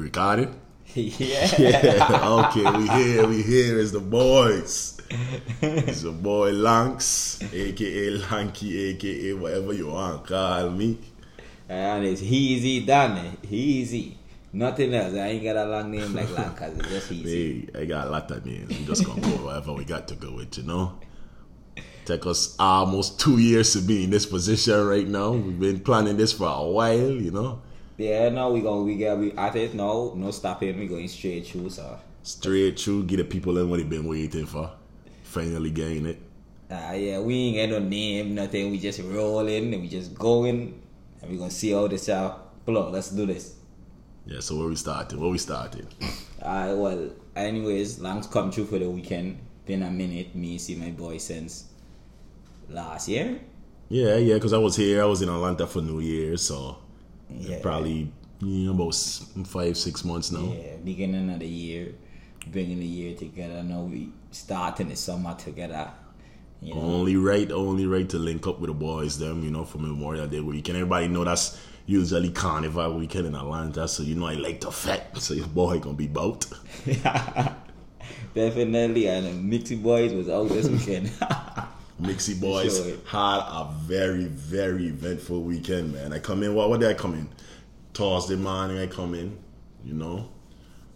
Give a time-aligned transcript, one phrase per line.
[0.00, 0.60] recording?
[0.94, 1.48] yeah.
[1.58, 2.20] yeah.
[2.22, 4.96] Okay, we here, we here is the boys.
[5.62, 10.98] It's your boy Lanks, aka Lankee, aka whatever you want call me.
[11.68, 13.36] And it's Heezy Danny.
[13.42, 14.14] Heezy.
[14.52, 15.14] Nothing else.
[15.14, 16.78] I ain't got a long name like Lankas.
[16.92, 17.24] It's just.
[17.24, 18.76] Hey, I got a lot of names.
[18.76, 20.98] I'm just gonna go whatever we got to go with, you know.
[22.04, 25.30] Take us almost two years to be in this position right now.
[25.30, 27.62] We've been planning this for a while, you know.
[28.00, 30.78] Yeah, no, we gonna we get we at it no no stopping.
[30.78, 31.68] We going straight through.
[31.68, 34.72] So Straight through, get the people in what they've been waiting for.
[35.22, 36.18] Finally getting it.
[36.70, 38.70] uh, yeah, we ain't got no name, nothing.
[38.70, 40.80] We just rolling and we just going,
[41.20, 42.64] and we gonna see how this out.
[42.64, 43.56] Pull up, let's do this.
[44.24, 45.20] Yeah, so where we starting?
[45.20, 45.86] Where we starting?
[46.40, 49.38] Uh, well, anyways, Lang's come through for the weekend.
[49.66, 51.66] Been a minute, me see my boy since
[52.70, 53.40] last year.
[53.90, 55.02] Yeah, yeah, because I was here.
[55.02, 56.78] I was in Atlanta for New Year, so
[57.38, 57.58] Yeah.
[57.60, 58.94] probably you know, about
[59.46, 60.52] five, six months now.
[60.52, 61.94] Yeah, beginning of the year,
[62.46, 63.62] bringing the year together.
[63.62, 65.90] Now we starting the summer together.
[66.62, 69.64] You know, Only right, only right to link up with the boys, them, you know,
[69.64, 70.76] for Memorial Day weekend.
[70.76, 75.16] Everybody know that's usually Carnival weekend in Atlanta, so you know I like to fat,
[75.18, 76.46] so your boy gonna be bout.
[78.34, 79.06] definitely.
[79.06, 81.10] And Mixie Boys was out this weekend.
[82.00, 86.12] Mixie boys had a very, very eventful weekend, man.
[86.12, 87.28] I come in, what, what did I come in?
[87.94, 89.38] Thursday morning, I come in,
[89.84, 90.28] you know.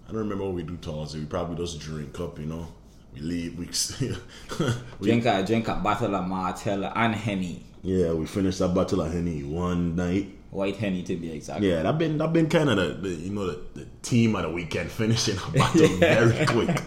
[0.06, 1.20] I don't remember what we do Thursday.
[1.20, 2.66] We probably just drink up, you know.
[3.14, 3.66] We leave, we,
[4.98, 9.02] we drink a drink a bottle of Martella and Henny, yeah, we finished that bottle
[9.02, 10.30] of Henny one night.
[10.50, 11.60] white Henny to be exact.
[11.60, 14.42] Yeah, that been that been kind of the, the you know the, the team of
[14.42, 16.80] the weekend finishing a bottle very quick.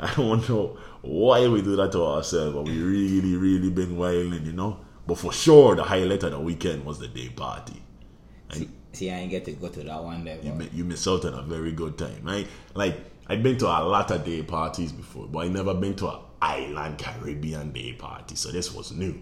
[0.00, 4.44] I don't know why we do that to ourselves, but we really really been wilding,
[4.44, 4.80] you know.
[5.06, 7.82] But for sure, the highlight of the weekend was the day party.
[8.52, 10.38] See, see, I ain't get to go to that one there.
[10.42, 12.22] You, you miss out on a very good time.
[12.22, 12.46] right?
[12.74, 16.08] like I've been to a lot of day parties before, but I never been to
[16.08, 18.34] an island Caribbean day party.
[18.36, 19.20] So this was new.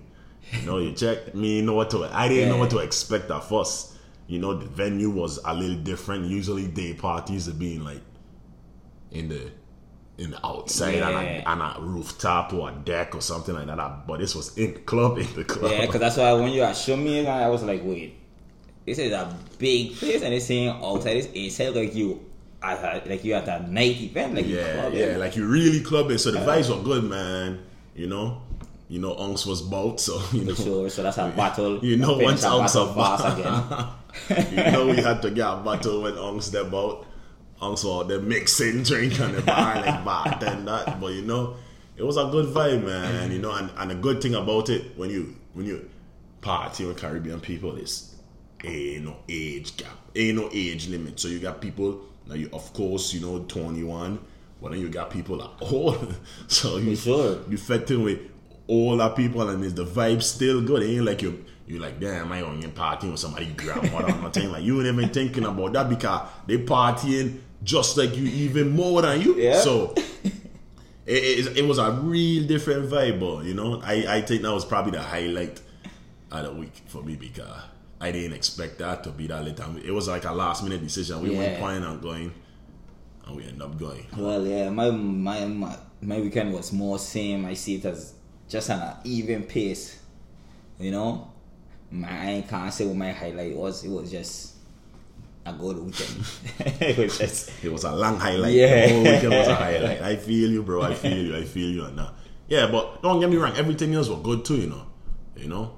[0.52, 3.30] You know, you check me, you know what to I didn't know what to expect
[3.30, 3.94] at first.
[4.26, 6.26] You know, the venue was a little different.
[6.26, 8.00] Usually day parties are being like
[9.12, 9.50] in the
[10.18, 11.42] in the outside on, a, Yeah.
[11.46, 14.06] on a rooftop or a deck or something like that.
[14.06, 15.72] But this was in the club in the club.
[15.72, 18.14] Yeah, because that's why when you had shown me, I was like, wait,
[18.86, 22.20] this is a big place, and it's saying outside this inside like you
[22.62, 25.80] at a, like you at a night event, like Yeah, club, yeah, like you really
[25.80, 26.18] clubbing.
[26.18, 26.50] So the uh-huh.
[26.58, 27.60] vibes were good, man.
[27.94, 28.42] You know,
[28.88, 30.88] you know, Unks was bout, so you know, sure.
[30.90, 31.84] So that's a battle.
[31.84, 33.38] you know, once a Unks are fast
[34.28, 34.50] again.
[34.66, 37.06] you know, we had to get a battle when Unks them out.
[37.62, 40.04] Were the mixing drink and the bar like
[40.40, 41.00] that.
[41.00, 41.54] but you know,
[41.96, 43.30] it was a good vibe, man.
[43.30, 45.88] You know, and, and the good thing about it when you when you
[46.40, 48.16] party with Caribbean people is
[48.64, 51.20] ain't no age gap, ain't no age limit.
[51.20, 54.18] So you got people now, you of course you know twenty one,
[54.60, 56.16] but then you got people that old.
[56.48, 57.38] so you For sure.
[57.48, 58.18] you fit in with
[58.66, 60.82] older people and is the vibe still good?
[60.82, 64.50] It ain't like you you like damn I only partying with somebody grandmother or nothing
[64.50, 69.02] like you ain't even thinking about that because they partying just like you even more
[69.02, 69.36] than you.
[69.36, 69.60] Yeah.
[69.60, 70.32] So it,
[71.06, 74.64] it, it was a real different vibe, but you know, I, I think that was
[74.64, 75.60] probably the highlight
[76.30, 77.60] of the week for me because
[78.00, 79.58] I didn't expect that to be that late.
[79.60, 81.20] And it was like a last minute decision.
[81.22, 81.58] We weren't Yeah.
[81.58, 82.32] planning on going,
[83.26, 84.06] and we ended up going.
[84.16, 87.44] Well, yeah, my, my my my weekend was more same.
[87.44, 88.14] I see it as
[88.48, 89.98] just an even pace.
[90.80, 91.30] You know,
[91.92, 92.08] my,
[92.38, 93.84] I can't say what my highlight was.
[93.84, 94.51] It was just
[95.44, 96.24] a good weekend.
[96.80, 98.52] it was just It was a long highlight.
[98.52, 98.86] Yeah.
[98.86, 100.02] The whole weekend was a highlight.
[100.12, 100.82] I feel you, bro.
[100.82, 101.36] I feel you.
[101.36, 102.12] I feel you on that.
[102.48, 103.56] Yeah, but don't get me wrong.
[103.56, 104.86] Everything else was good too, you know.
[105.36, 105.72] You know,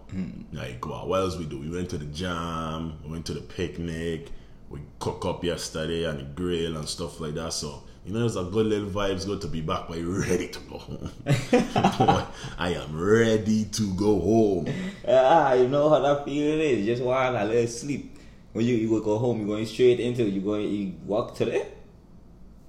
[0.53, 1.59] like what, what else we do?
[1.59, 2.99] We went to the jam.
[3.05, 4.31] We went to the picnic.
[4.69, 7.53] We cook up yesterday and the grill and stuff like that.
[7.53, 9.25] So you know, it's a good little vibes.
[9.25, 11.11] Good to be back, but you're ready to go home.
[11.25, 12.25] Boy,
[12.59, 14.67] I am ready to go home.
[15.09, 16.85] ah, you know how that feeling is.
[16.85, 18.14] Just want a little sleep.
[18.55, 21.67] When you you will go home, you're going straight into you going you walk today.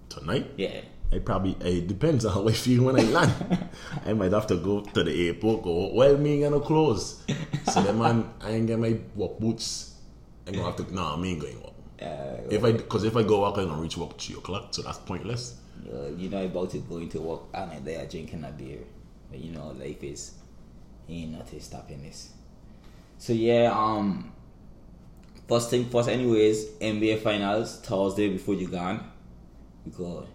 [0.09, 0.81] Tonight, Yeah.
[1.13, 3.69] I probably it depends on how I feel when I land.
[4.05, 5.61] I might have to go to the airport.
[5.61, 7.23] Go well, me ain't got no clothes.
[7.71, 9.93] So then, man, I ain't got my work boots.
[10.47, 10.93] I'm gonna have to.
[10.93, 11.73] Nah, me ain't going work.
[12.01, 14.73] Uh, If I, cause if I go walk, I'm gonna reach work three o'clock.
[14.73, 15.59] So that's pointless.
[15.85, 18.79] Uh, you know about to go into work and they are drinking a beer.
[19.29, 20.33] But you know, life is
[21.07, 22.31] ain't nothing stopping this.
[23.19, 24.31] So yeah, um
[25.47, 29.11] first thing first anyways, NBA finals Thursday before you gone.
[29.95, 30.27] Good.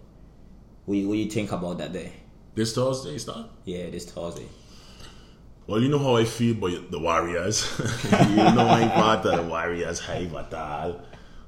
[0.85, 2.13] What you, what you think about that day?
[2.55, 3.47] This Thursday, start.
[3.65, 4.47] Yeah, this Thursday.
[5.67, 7.65] Well, you know how I feel about the Warriors.
[8.05, 11.01] you know I'm part of the Warriors hype at all.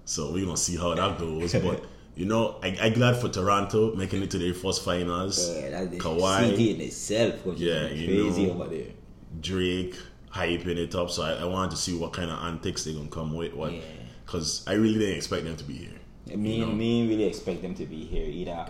[0.05, 1.53] So we're gonna see how that goes.
[1.55, 5.51] But you know, I, I glad for Toronto making it to their first finals.
[5.57, 6.51] Yeah, that's Kawhi.
[6.51, 7.35] city in itself.
[7.57, 8.53] Yeah, you crazy know.
[8.53, 8.93] over there.
[9.41, 9.97] Drake
[10.35, 11.11] hyping it up.
[11.11, 13.55] So I, I wanted to see what kind of antics they're gonna come with.
[13.55, 13.73] What?
[13.73, 13.81] Yeah.
[14.25, 15.93] Because I really didn't expect them to be here.
[16.27, 16.73] Yeah, Me, You know?
[16.73, 18.67] me really expect them to be here either.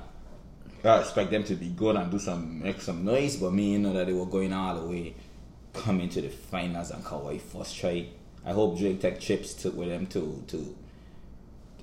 [0.85, 3.79] I expect them to be good and do some make some noise, but me you
[3.79, 5.15] know that they were going all the way,
[5.73, 8.07] coming to the finals and Kawhi first try.
[8.45, 10.77] I hope Drake take trips to with them to to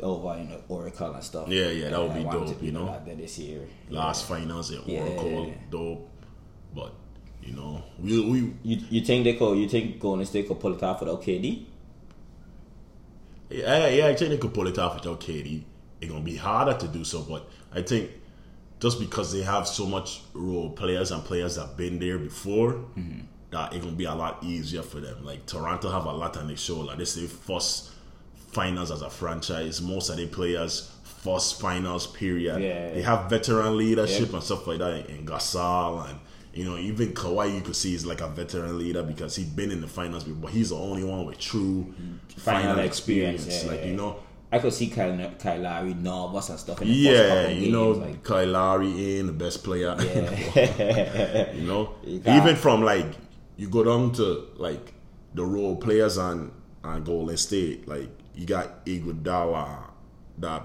[0.02, 1.48] over in the Oracle and stuff.
[1.48, 2.86] Yeah, yeah, that would be dope, be you know?
[2.86, 3.62] like that this year.
[3.90, 5.02] Last finals at Yeah.
[5.02, 6.10] Oracle, dope.
[6.76, 6.94] But
[7.44, 9.58] you know, we we You you think they could?
[9.58, 11.66] You think Golden State could pull it off without KD?
[13.50, 15.64] Yeah, yeah, I think they could pull it off without KD.
[16.02, 18.12] It's gonna be harder to do so, but I think
[18.80, 23.20] just because they have so much role players and players that've been there before, Mm-hmm.
[23.52, 25.26] that it's gonna be a lot easier for them.
[25.26, 26.80] Like Toronto have a lot on their show.
[26.82, 27.92] Like this is their first
[28.52, 29.82] finals as a franchise.
[29.82, 32.62] Most of their players first finals period.
[32.62, 32.94] Yeah.
[32.94, 34.36] They have veteran leadership Yeah.
[34.36, 36.20] and stuff like that in Gasol and
[36.54, 39.72] you know, even Kawhi you could see is like a veteran leader because he's been
[39.72, 41.94] in the finals before, but he's the only one with true
[42.38, 43.46] final, Final experience.
[43.46, 43.86] experience, yeah, like, yeah.
[43.88, 44.20] you know,
[44.52, 46.82] I could see Kyle, Kyle Lowry nervous and stuff.
[46.82, 49.96] In the yeah, you games, know, like, Kyle Lowry in the best player.
[50.00, 51.54] yeah.
[51.54, 53.06] you know, You even from like
[53.58, 54.94] you go down to like
[55.36, 56.52] the role players on
[56.84, 59.92] on Golden State, like you got Iguodala
[60.40, 60.64] that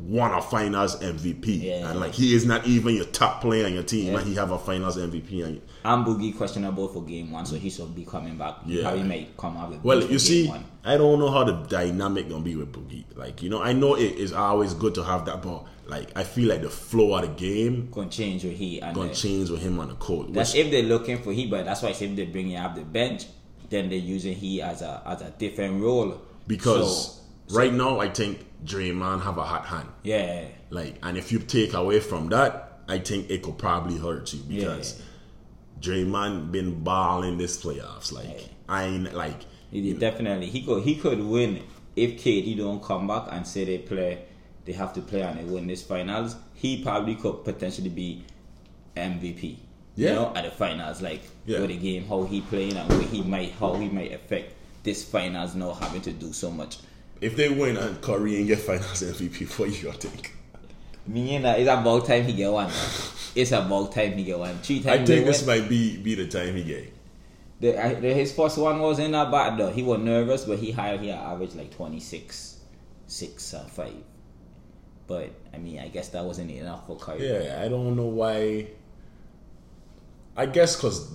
[0.00, 1.90] won a Finals MVP, Yeah.
[1.90, 4.18] and like he is not even your top player on your team, Yeah.
[4.18, 5.42] and he have a Finals MVP.
[5.42, 8.56] And, I'm Boogie questionable for game one, so he should be coming back.
[8.66, 8.82] Yeah.
[8.82, 10.64] Probably might come out with Well, you see, one.
[10.84, 13.04] I don't know how the dynamic gonna be with Boogie.
[13.16, 16.24] Like, you know, I know it is always good to have that, but like, I
[16.24, 19.50] feel like the flow of the game gonna change with he and gonna uh, change
[19.50, 20.32] with him on the court.
[20.32, 22.50] that's which- if they're looking for he, but that's why I say if they bring
[22.50, 23.26] him up the bench,
[23.70, 26.20] then they're using he as a as a different role.
[26.46, 29.88] because So, right now, I think Draymond have a hot hand.
[30.02, 34.32] yeah, Like, and if you take away from that, I think it could probably hurt
[34.32, 35.00] you because
[35.80, 38.12] Draymond been balling this playoffs.
[38.12, 38.46] Like, Yeah.
[38.68, 39.44] I ain't like.
[39.70, 41.62] he definitely he could he could win
[41.94, 44.24] if KD don't come back and say they play,
[44.64, 46.36] they have to play and they win this finals.
[46.54, 48.24] He probably could potentially be
[48.96, 49.56] MVP.
[49.94, 50.08] Yeah.
[50.10, 51.60] You know, at the finals, like Yeah.
[51.60, 55.04] with the game, how he playing and where he might how he might affect this
[55.04, 56.78] finals now having to do so much.
[57.20, 60.32] If they win and Curry and get Finals MVP, what you think?
[61.06, 62.66] Me and that, it's about time he get one.
[62.66, 62.90] man.
[63.34, 64.58] It's about time he get one.
[64.58, 65.02] Three times.
[65.02, 65.60] I think this win.
[65.60, 66.92] might be be the time he get.
[67.60, 69.70] The, I, the, his first one wasn't that bad though.
[69.70, 72.60] He was nervous, but he had he averaged like 26,
[73.06, 73.92] 6 or 5.
[75.06, 77.28] But, I mean, I guess that wasn't enough for Kyrie.
[77.28, 78.66] Yeah, I don't know why.
[80.36, 81.12] I guess because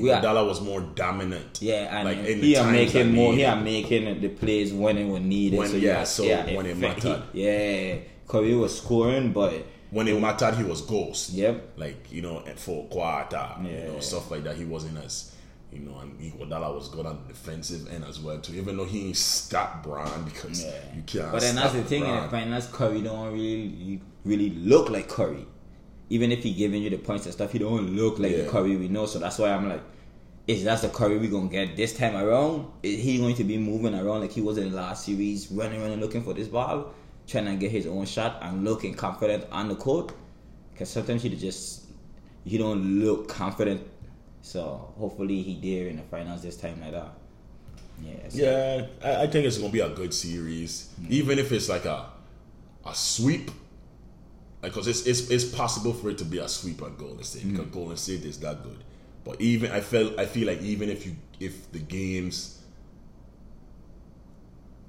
[0.00, 1.58] Iguodala was more dominant.
[1.60, 3.32] Yeah, and Like, in the he are making more.
[3.34, 5.58] He are making the plays when it was needed.
[5.58, 7.22] When- so yeah, yeah, so yeah, when it effect- mattered.
[7.32, 7.96] he- yeah,
[8.28, 9.52] Curry was scoring, but
[9.90, 11.30] when it mattered, he was ghost.
[11.30, 11.72] Yep.
[11.76, 13.86] Like you know, for quarter, you Yeah.
[13.88, 14.56] know, stuff like that.
[14.56, 15.28] He wasn't as
[15.72, 18.54] you know, and Iguodala was good on the defensive end as well too.
[18.54, 20.70] Even though he ain't stopped Bron because yeah.
[20.94, 21.32] you can't.
[21.32, 22.66] But then that's the thing in the finals.
[22.72, 25.46] Curry don't really really look like Curry.
[26.10, 28.76] Even if he giving you the points and stuff, he don't look like the Curry
[28.76, 29.06] we know.
[29.06, 29.82] So that's why I'm like,
[30.46, 32.66] is that the Curry we gonna get this time around?
[32.82, 35.80] Is he going to be moving around like he was in the last series, running
[35.80, 36.92] around and looking for this ball,
[37.26, 40.12] trying to get his own shot and looking confident on the court?
[40.72, 41.86] Because sometimes he just
[42.44, 43.86] he don't look confident.
[44.42, 47.12] So hopefully he there in the finals this time like that.
[48.02, 48.28] Yeah.
[48.28, 51.08] so- Yeah, I, I think it's gonna be a good series, mm.
[51.10, 52.06] even if it's like a
[52.84, 53.50] a sweep.
[54.62, 57.66] Because it's, it's it's possible for it to be a sweep on Golden State because
[57.66, 57.72] mm.
[57.72, 58.78] Golden State is that good.
[59.24, 62.62] But even I felt I feel like even if you if the games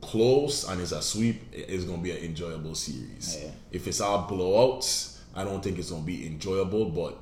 [0.02, 3.40] close and it's a sweep, it's gonna be an enjoyable series.
[3.42, 3.50] Yeah.
[3.72, 6.86] If it's all blowouts, I don't think it's gonna be enjoyable.
[6.86, 7.18] But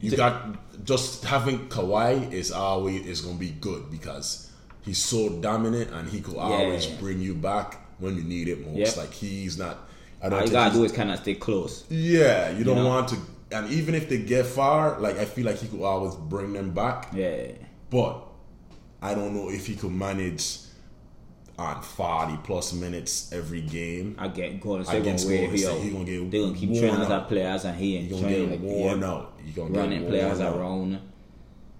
[0.00, 4.50] you got just having Kawhi is always is gonna be good because
[4.82, 6.96] he's so dominant and he could always Yeah.
[6.98, 8.78] bring you back when you need it most.
[8.78, 8.96] Yep.
[8.96, 9.86] Like he's not.
[10.22, 11.84] I All you gotta do is kind of stay close.
[11.88, 12.86] yeah, you don't know?
[12.88, 13.16] want to.
[13.52, 16.72] And even if they get far, like I feel like he could always bring them
[16.72, 17.08] back.
[17.12, 17.52] Yeah.
[17.88, 18.22] But
[19.02, 20.58] I don't know if he could manage
[21.58, 24.14] on forty plus minutes every game.
[24.18, 25.82] I get Golden State Against gonna Golden State, him.
[25.82, 27.10] he gonna get They gonna keep worn training out.
[27.10, 29.32] other players and he ain't gonna get like worn yeah, out.
[29.44, 30.56] He gonna running get players out.
[30.56, 31.00] around.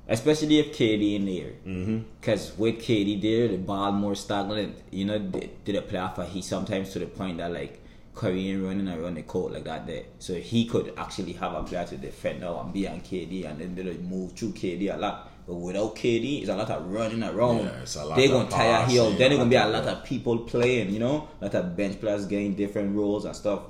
[0.08, 1.98] Especially if KD in there, mm-hmm.
[2.20, 4.76] because with KD there, the ball more stagnant.
[4.90, 7.79] You know, did a playoff, but he sometimes to the point that like
[8.22, 11.86] Ain't running around the court like that there, so he could actually have a player
[11.86, 15.30] to defend now and be on KD, and then they move through KD a lot.
[15.46, 17.58] But without KD, it's a lot of running around.
[17.58, 20.04] Yeah, it's a lot they're gonna tire passing, Then there's gonna be a lot of-
[20.04, 20.92] people playing.
[20.92, 23.60] You know, a lot of bench players getting different roles and stuff.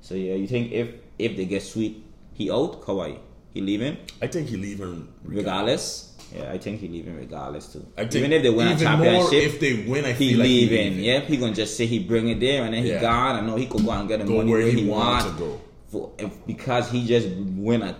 [0.00, 2.82] So yeah, you think if if they get sweet, he out?
[2.82, 3.18] Kawhi,
[3.54, 6.11] he leaving I think he leaving regardless.
[6.34, 7.86] Yeah, I think he leaving regardless too.
[7.96, 10.48] I think even if they win a championship, if they win, I he feel like
[10.48, 10.78] he leaving.
[10.94, 11.04] leaving.
[11.04, 13.00] yeah, he gonna just say he bring it there and then he Yeah.
[13.00, 13.36] gone.
[13.36, 15.36] I know he could go and get the Go money where he he want want
[15.38, 15.60] to go.
[15.88, 17.96] For, if, because he just win a,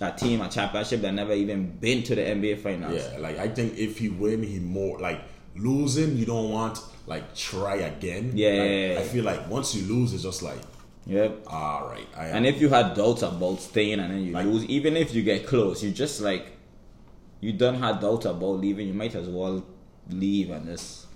[0.00, 2.94] a team a championship that never even been to the NBA finals.
[3.12, 5.20] Yeah, like I think if he win, he more like
[5.56, 6.16] losing.
[6.16, 8.32] You don't want like try again.
[8.34, 8.98] Yeah, Like, yeah, yeah.
[9.00, 10.58] I feel like once you lose, it's just like
[11.06, 11.44] Yep.
[11.46, 12.06] all right.
[12.16, 15.14] I And if you had doubts about staying and then you Like- lose, even if
[15.14, 16.46] you get close, you just like
[17.40, 18.88] you don't have doubts about leaving.
[18.88, 19.64] You might as well
[20.10, 21.06] leave and just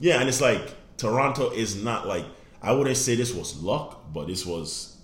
[0.00, 2.24] yeah, and it's like Toronto is not like
[2.62, 4.96] I wouldn't say this was luck, but this was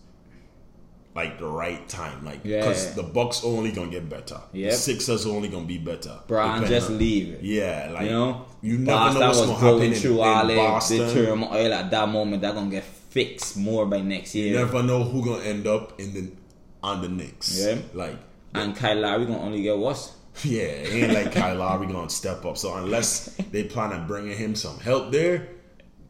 [1.15, 2.25] like the right time.
[2.25, 2.93] Like because Yeah.
[2.95, 4.41] the Bucks only gonna get better.
[4.53, 4.71] Yep.
[4.73, 6.19] The Sixers only gonna be better.
[6.27, 7.43] Depending just on- leave.
[7.43, 10.57] Yeah, like you know, you never know what's gonna happen in, through in all the-
[10.57, 10.99] Boston.
[10.99, 12.43] the turmoil at that moment.
[12.43, 14.49] That gonna get fixed more by next year.
[14.49, 16.31] You never know who gonna end up in the
[16.83, 17.57] on the Knicks.
[17.59, 17.77] Yeah.
[17.95, 18.17] Like
[18.55, 20.13] and Kyle Lowry gonna only get worse.
[20.45, 22.57] yeah, it ain't like Kyle Lowry gonna step up.
[22.59, 25.49] So unless they plan on bringing him some help there,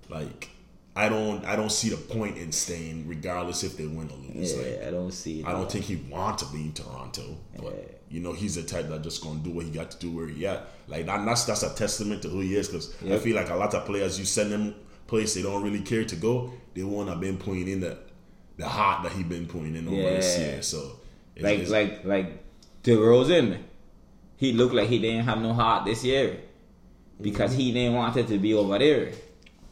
[0.09, 0.51] like
[0.97, 4.55] I don't I don't see the point in staying regardless if they win or lose.
[4.55, 5.41] Yeah, Like, I don't see.
[5.41, 8.63] It I don't think he want to be in Toronto, but you know he's the
[8.63, 10.69] type that just gonna do what he got to do where he at.
[10.89, 12.69] Like that, that's that's a testament to who he is.
[12.69, 14.75] Because I feel like a lot of players you send them
[15.07, 17.99] place they don't really care to go, they won't have been putting in the
[18.57, 20.63] the heart that he been putting in over this year.
[20.63, 21.01] So
[21.35, 22.45] it's, like it's- like like
[22.85, 23.59] DeRozan.
[24.37, 26.39] He looked like he didn't have no heart this year
[27.21, 29.13] because he didn't want it to be over there.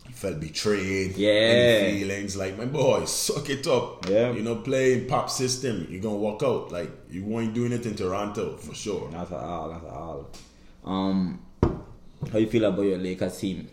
[0.06, 1.16] he felt betrayed.
[1.16, 1.90] Yeah.
[1.90, 4.08] feelings like my boy, suck it up.
[4.08, 4.30] Yeah.
[4.32, 5.86] you know, play pop system.
[5.90, 9.10] You're gonna walk out like you weren't doing it in Toronto for sure.
[9.10, 9.70] Not at all.
[9.72, 10.30] Not at all.
[10.84, 11.40] Um,
[12.30, 13.68] how you feel about your Lakers team?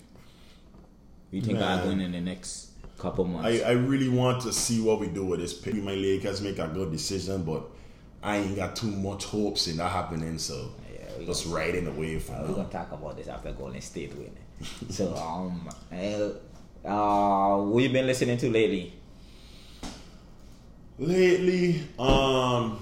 [1.32, 1.84] You think are Man.
[1.86, 3.62] going in the next couple months?
[3.64, 5.76] I, I really want to see what we do with this pick.
[5.76, 7.64] My Lakers make a good decision, but
[8.22, 10.38] I ain't got too much hopes in that happening.
[10.38, 14.14] So Yeah, just riding away from Uh, we're gonna talk about this after Golden State
[14.16, 14.32] win.
[14.90, 18.94] so um, uh, uh, what you been listening to lately?
[20.98, 22.80] Lately, um,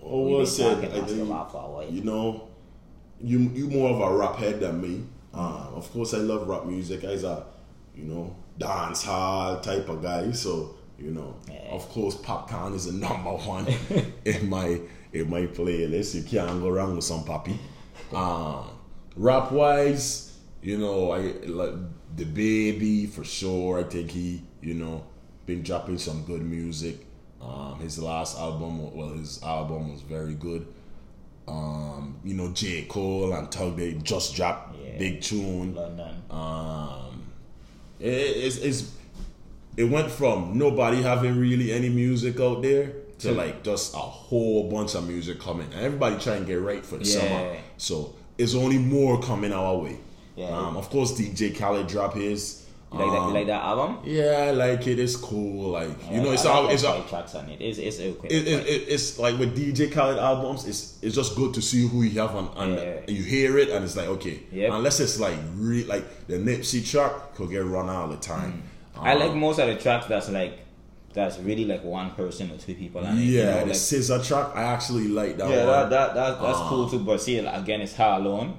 [0.00, 0.78] what We've was it?
[0.78, 1.86] I think, while.
[1.88, 2.48] you know,
[3.20, 5.04] you you more of a rap head than me.
[5.32, 7.04] Um, of course, I love rap music.
[7.04, 7.46] I's a
[7.94, 10.32] you know dance hall type of guy.
[10.32, 11.58] So you know, Yeah.
[11.70, 13.66] of course, Popcaan is the number one
[14.24, 14.80] in my
[15.12, 16.14] in my playlist.
[16.14, 17.58] You can't go wrong with some poppy.
[18.14, 18.66] Um,
[19.16, 21.74] rap wise, you know, I like
[22.16, 23.80] DaBaby for sure.
[23.80, 25.04] I think he, you know,
[25.46, 27.06] been dropping some good music.
[27.40, 30.66] Um, his last album, well, his album was very good.
[31.48, 32.84] Um, you know, J.
[32.84, 34.96] Cole and Thug, they just dropped Yeah.
[34.98, 35.74] big tune.
[35.74, 36.22] London.
[36.30, 37.24] Um,
[37.98, 38.92] it, it's, it's
[39.76, 44.68] it went from nobody having really any music out there to like just a whole
[44.70, 45.66] bunch of music coming.
[45.72, 47.20] And everybody trying to get right for the Yeah.
[47.20, 47.56] summer.
[47.76, 49.96] So it's only more coming our way.
[50.36, 50.48] Yeah.
[50.48, 52.58] Um, of course, DJ Khaled drop his.
[52.92, 53.26] You like that?
[53.28, 53.98] You like that album?
[54.04, 54.98] Yeah, I like it.
[54.98, 55.70] It's cool.
[55.70, 57.58] Like you know, it's all like it's all, tracks on it.
[57.60, 58.28] It's it's okay.
[58.28, 61.88] it, it, it, it's like with DJ Khaled albums, it's it's just good to see
[61.88, 62.98] who you have on, on Yeah.
[63.08, 64.72] and you hear it and it's like okay, Yep.
[64.74, 68.62] unless it's like re, like the Nipsey track could get run out all the time.
[69.02, 70.58] I like Um, most of the tracks that's like
[71.12, 73.20] that's really like one person or two people on it.
[73.22, 74.56] you yeah, know, the like, SZA track.
[74.56, 75.66] I actually like that yeah, one.
[75.66, 77.00] that, that, that that's Uh, cool too.
[77.00, 78.56] But see, again, it's her alone.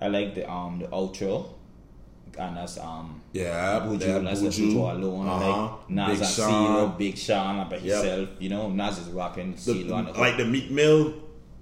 [0.00, 1.48] I like the um the outro,
[2.38, 4.72] and that's um yeah, Buju, yeah, that's the Buju.
[4.74, 5.26] outro alone.
[5.28, 5.62] Uh-huh.
[5.62, 6.52] Like Nas Big and Sean.
[6.66, 7.82] CeeLo, Big Sean by Yep.
[7.82, 8.28] himself.
[8.38, 11.14] You know, Nas is rapping, The- CeeLo the like the Meek Mill,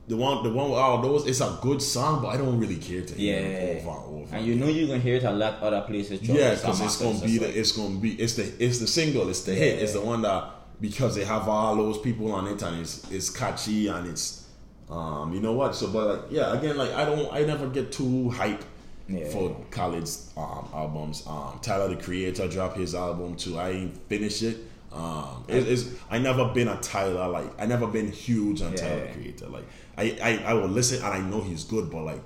[0.06, 1.26] the one, the one with all those.
[1.26, 4.22] It's a good song, but I don't really care to hear yeah, it over and
[4.24, 4.36] over.
[4.36, 6.20] and you know you're gonna hear it a lot other places.
[6.22, 9.42] Yeah, because it's gonna be the it's gonna be it's the it's the single, it's
[9.42, 12.80] the hit, it's the one that because they have all those people on it and
[12.80, 14.46] it's it's catchy and it's
[14.90, 17.90] um you know what so but like yeah again like I don't I never get
[17.92, 18.62] too hype
[19.08, 19.28] Yeah.
[19.28, 24.42] for Khaled's um albums um Tyler the Creator dropped his album too I ain't finished
[24.42, 24.58] it
[24.94, 28.96] um it, it's I never been a Tyler like I never been huge on Tyler
[29.04, 29.06] Yeah.
[29.08, 29.64] the Creator like
[29.98, 32.22] I, I I will listen and I know he's good but like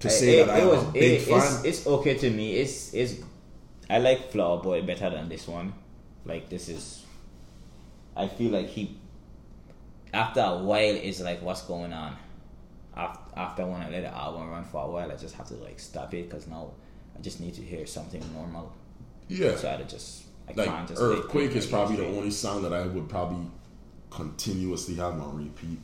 [0.00, 2.54] to say it, that it I'm was a big fan It's, it's okay to me.
[2.56, 3.14] It's it's
[3.88, 5.74] I like Flower Boy better than this one.
[6.24, 7.04] Like this is.
[8.16, 8.96] I feel like he.
[10.12, 12.16] After a while, it's like what's going on.
[12.96, 15.54] After after when I let the album run for a while, I just have to
[15.54, 16.72] like stop it because now
[17.16, 18.72] I just need to hear something normal.
[19.28, 22.72] yeah So I had to just I like Earthquake is probably the only song that
[22.72, 23.46] I would probably
[24.10, 25.78] continuously have on repeat.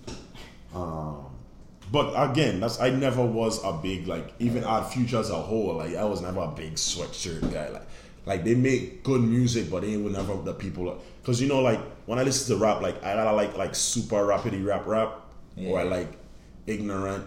[0.75, 1.27] Um,
[1.91, 5.75] but again, that's I never was a big like even Odd Future as a whole.
[5.77, 7.69] Like I was never a big sweatshirt guy.
[7.69, 7.87] Like
[8.27, 11.03] like they make good music, but they were never the people.
[11.23, 14.17] Because you know, like when I listen to rap, like I gotta like like super
[14.17, 15.21] rapidy rap rap,
[15.59, 16.13] or I like
[16.67, 17.27] ignorant.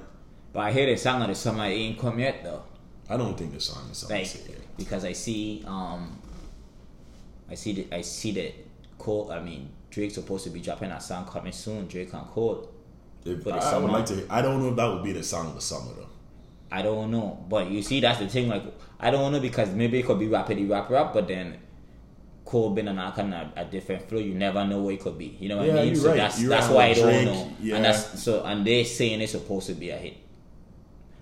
[0.53, 2.63] But I hear the song of the summer it ain't come yet though.
[3.09, 4.19] I don't think the song is something.
[4.19, 6.19] Like because I see um
[7.51, 8.53] I see the I see that
[8.97, 12.69] Cole I mean Drake's supposed to be dropping a song coming soon, Drake and Cole.
[13.25, 14.25] If, I, I would like to.
[14.29, 16.07] I don't know if that would be the song of the summer though.
[16.71, 17.45] I don't know.
[17.49, 18.63] But you see that's the thing, like
[18.99, 21.59] I don't know because maybe it could be rapidly rap rap, but then
[22.45, 24.19] Cole been on a kind of a different flow.
[24.19, 25.37] You never know what it could be.
[25.39, 25.87] You know what Yeah, I mean?
[25.87, 26.17] you're so right.
[26.17, 27.51] that's You're that's right why I don't know.
[27.61, 27.75] yeah.
[27.75, 30.17] And that's so and they saying it's supposed to be a hit.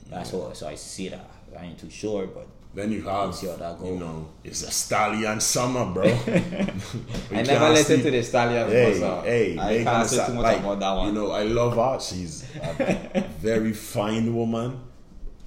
[0.09, 1.29] That's what so I see that.
[1.59, 4.69] I ain't too sure, but Then you have, see how that you know, it's a
[4.69, 6.03] stallion summer, bro.
[7.31, 10.43] I never see- to the Stallion Hey, before, so hey, I can't say too much
[10.43, 11.07] like, about that one.
[11.07, 11.99] You know, I love her.
[11.99, 14.79] She's a very fine woman.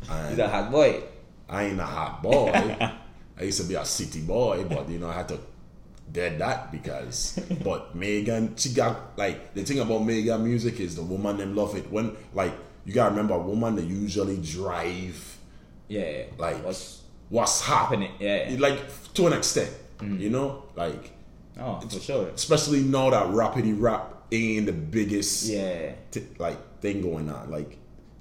[0.00, 1.02] He's And a hot boy.
[1.48, 2.50] I ain't a hot boy.
[3.38, 5.38] I used to be a city boy, but you know, I had to
[6.10, 11.02] dead that because but Megan she got like the thing about Megan music is the
[11.02, 12.52] woman them love it when like
[12.84, 15.38] you gotta remember a woman they usually drive
[15.88, 17.01] Yeah, like what's
[17.32, 18.54] what's happening Yeah.
[18.58, 18.78] like
[19.14, 20.20] to an extent mm.
[20.20, 21.12] you know like
[21.58, 22.28] oh for sure.
[22.28, 27.78] especially now that rapidy rap ain't the biggest Yeah, t- like thing going on like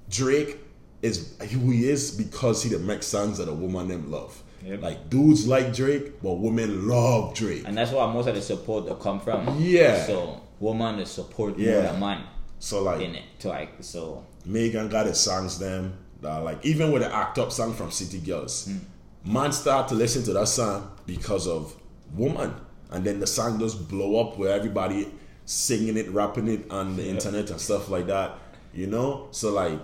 [0.08, 0.58] Drake
[1.02, 4.80] is who he is because he the make songs that a woman them love Yep.
[4.80, 8.86] like dudes like Drake but women love Drake and that's where most of the support
[8.86, 9.56] that come from.
[9.58, 10.06] Yeah.
[10.06, 12.24] So woman the support more than man
[12.60, 13.24] so like in it.
[13.40, 17.50] To like so Megan got his songs them that like even with the act up
[17.50, 18.78] song from City Girls, mm.
[19.24, 21.74] Man start to listen to that song because of
[22.14, 22.54] woman,
[22.90, 25.08] and then the song just blow up where everybody
[25.44, 28.38] singing it, rapping it on the internet and stuff like that.
[28.74, 29.80] You know, so like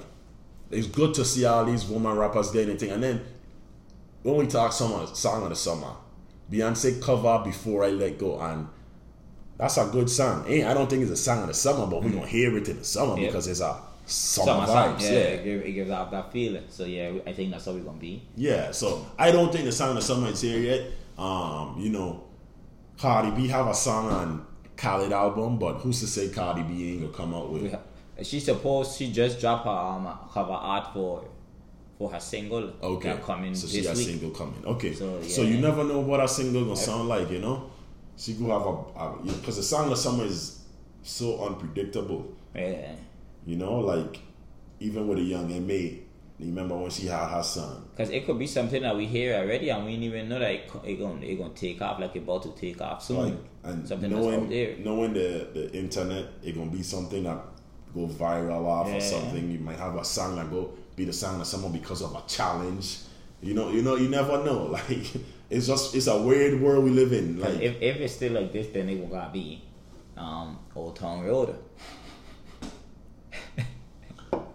[0.71, 3.25] it's good to see all these woman rappers getting anything, and then
[4.23, 5.93] when we talk summer song of the summer,
[6.51, 8.69] Beyonce cover before I let go and.
[9.59, 10.45] That's a good song.
[10.47, 12.19] Ain't I don't think it's a song of the summer, but we hmm.
[12.19, 13.27] gonna hear it in the summer Yep.
[13.27, 14.97] because it's a summer, summer song.
[14.97, 15.03] vibes.
[15.03, 15.19] Yeah, yeah.
[15.19, 16.65] It, give, it gives out that feeling.
[16.69, 18.23] So yeah, I think that's how we're gonna be.
[18.37, 20.87] Yeah, so I don't think the sound of summer is here yet.
[21.19, 22.25] Um, you know,
[22.99, 27.01] Cardi B have a song on Khaled album, but who's to say Cardi B ain't
[27.03, 27.63] gonna come out with?
[28.17, 31.25] We She supposed she just dropped her um cover art for
[31.99, 32.73] for her single.
[32.83, 34.07] Okay, coming so she this got week.
[34.07, 34.65] single coming.
[34.65, 37.71] Okay, so, So, you never know what a single gonna sound like, you know.
[38.17, 40.61] She could have a because the song of summer is
[41.03, 42.93] so unpredictable, Yeah.
[43.49, 43.81] You know.
[43.81, 44.21] Like
[44.81, 46.03] even with a young M.A.,
[46.39, 47.83] you remember when she had her son.
[47.97, 50.51] Cause it could be something that we hear already, and we didn't even know that
[50.53, 53.17] it, it gonna it gonna take off like it about to take off soon.
[53.17, 53.35] like
[53.65, 54.77] and something knowing there.
[54.79, 57.39] knowing the the internet it gonna be something that
[57.95, 61.41] go viral off or something you might have a song that go be the song
[61.41, 62.99] of someone because of a challenge
[63.41, 65.07] you know you know you never know like
[65.51, 67.41] it's just it's a weird world we live in.
[67.41, 69.63] like if if it's still like this, then it gonna be
[70.17, 71.57] um Old Town Road.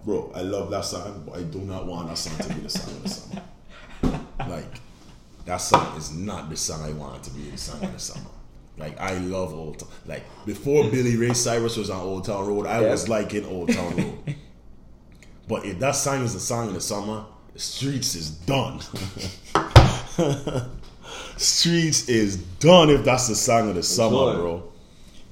[0.06, 2.70] Bro I love that song but I do not want that song to be the
[2.70, 3.42] song of the summer
[4.50, 4.66] like
[5.46, 8.00] that song is not the song I want it to be the song of the
[8.00, 8.30] summer
[8.78, 12.66] like I love Old Town like before Billy Ray Cyrus was on Old Town Road
[12.68, 12.90] I Yeah.
[12.92, 14.36] was liking Old Town Road
[15.46, 18.80] But if that song is the song of the summer, the streets is done.
[21.38, 24.36] streets is done if that's the song of the summer, sure.
[24.36, 24.73] bro.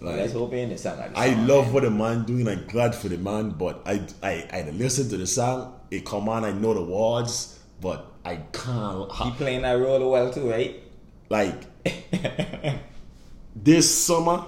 [0.02, 0.98] Let's hope song.
[0.98, 1.74] Like I song, love man.
[1.74, 2.48] what the man doing.
[2.48, 5.80] I'm glad for the man, but I I I listen to the song.
[5.92, 6.44] It come on.
[6.44, 9.12] I know the words, but I can't.
[9.12, 10.82] He playing that role well too, right?
[11.30, 11.64] Like
[13.56, 14.46] this summer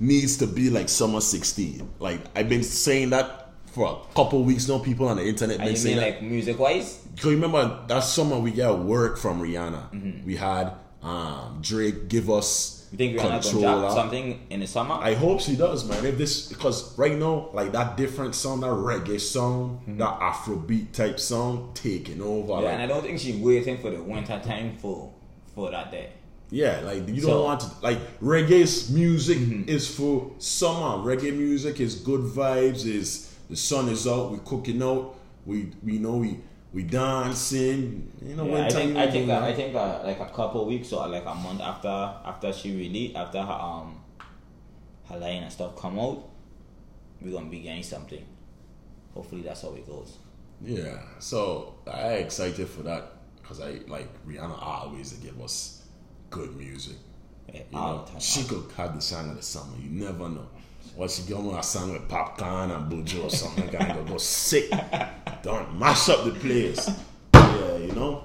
[0.00, 1.88] needs to be like summer 16.
[1.98, 4.78] Like I've been saying that for a couple weeks now.
[4.78, 7.06] People on the internet been you saying like music wise?
[7.22, 9.90] You remember that summer we got work from Rihanna.
[9.92, 10.26] Mm-hmm.
[10.26, 14.94] We had um, Drake give us You think Rihanna gonna drop something in the summer?
[14.94, 16.04] I hope she does, man.
[16.06, 21.20] If this because right now, like that different song, that reggae song, that Afrobeat type
[21.20, 22.52] song, taking over.
[22.54, 22.62] Mm-hmm.
[22.62, 25.12] yeah, like, and I don't think she's waiting for the winter time for
[25.54, 26.10] for that day.
[26.50, 27.44] Yeah, like you don't So- Mm-hmm.
[27.44, 31.04] want to like reggae's music is for summer.
[31.04, 32.86] Reggae music is good vibes.
[32.86, 36.40] Is the sun is out, we cooking out, we we know we
[36.72, 38.12] we dancing.
[38.22, 39.42] You know, Yeah, when I think I think uh, that.
[39.50, 43.16] I think uh, like a couple weeks or like a month after after she released
[43.16, 44.00] after her um
[45.08, 46.28] her line and stuff come out,
[47.20, 48.24] we're gonna be getting something.
[49.14, 50.18] Hopefully that's how it goes.
[50.60, 55.84] Yeah, so I excited for that because I like Rihanna always give us
[56.30, 56.96] good music.
[57.52, 58.20] Yeah, You all know, the time.
[58.20, 59.72] she could have the song of the summer.
[59.82, 60.46] You never know.
[60.96, 64.18] What she going a song with Popcaan and Buju or something like that, gonna go
[64.18, 64.70] sick.
[65.42, 66.90] Don't mash up the place.
[67.34, 68.24] Yeah, you know.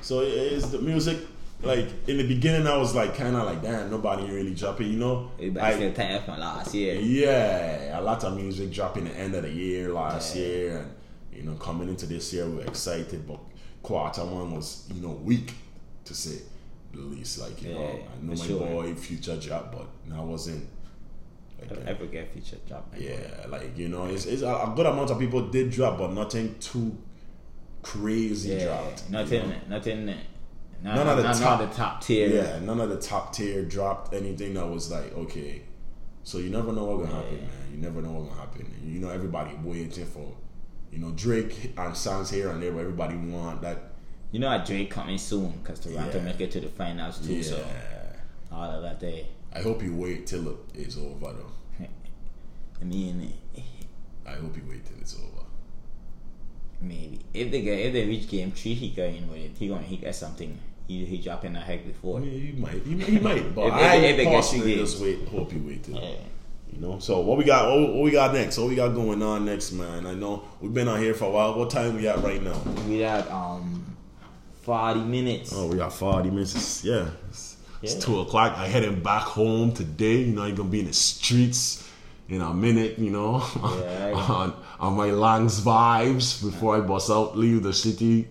[0.00, 1.18] So it is the music.
[1.62, 4.98] Like in the beginning, I was like kind of like, damn, nobody really dropping, you
[4.98, 5.30] know.
[5.38, 6.94] Everybody I- still tired from last year.
[7.00, 10.92] yeah, a lot of music dropping the end of the year last year, and
[11.32, 13.26] you know, coming into this year, we're excited.
[13.28, 13.38] But
[13.82, 15.54] quarter one was, you know, weak
[16.04, 16.42] to say
[16.92, 17.38] the least.
[17.40, 18.58] Like, you know, I know my sure.
[18.66, 20.66] boy Future drop, but I wasn't.
[21.70, 21.98] Like, I that.
[21.98, 22.92] forget feature drop.
[22.98, 26.54] yeah, like you know, it's, it's a, good amount of people did drop, but nothing
[26.58, 26.96] too
[27.82, 29.04] crazy Yeah, dropped.
[29.06, 29.56] you nothing, know?
[29.68, 30.06] nothing.
[30.06, 30.16] Not,
[30.96, 32.28] None of the not, top- the top tier.
[32.28, 35.62] Yeah, none of the top tier dropped anything that was like okay.
[36.24, 37.40] So you never know what gonna happen, Yeah.
[37.42, 37.70] man.
[37.72, 38.74] You never know what gonna happen.
[38.84, 40.34] You know, everybody waiting for,
[40.90, 42.70] you know, Drake and songs here and there.
[42.70, 43.78] Everybody want that.
[44.32, 46.24] You know, Drake coming soon because Toronto Yeah.
[46.24, 47.34] make it to the finals too.
[47.34, 47.42] Yeah.
[47.42, 47.64] So
[48.52, 49.24] all of that there.
[49.54, 51.86] I hope you wait till it is over, though.
[52.80, 53.32] I mean,
[54.26, 55.44] I hope you wait till it's over.
[56.80, 59.52] maybe if they get if they reach game three, he going with it.
[59.58, 60.58] He gonna he get something.
[60.88, 62.18] He he dropping a heck before.
[62.18, 64.70] I mean, he might, he, he might, but If- if- I if they get personally
[64.74, 65.28] you just wait.
[65.28, 65.94] Hope you wait till.
[65.96, 66.14] Yeah.
[66.72, 67.68] You know, so what we got?
[67.70, 68.56] What, what we got next?
[68.56, 70.06] What we got going on next, man?
[70.06, 71.54] I know we've been out here for a while.
[71.58, 72.58] What time we at right now?
[72.88, 73.94] We at um
[74.62, 75.52] forty minutes.
[75.54, 76.82] Oh, we got forty minutes.
[76.84, 77.51] It's-
[77.82, 78.56] yeah, it's, two o'clock.
[78.56, 80.18] I heading back home today.
[80.18, 81.88] You know, I'm gonna be in the streets
[82.28, 82.98] in a minute.
[82.98, 83.44] You know,
[83.80, 88.28] Yeah, on on my lungs vibes before I bust out, leave the city.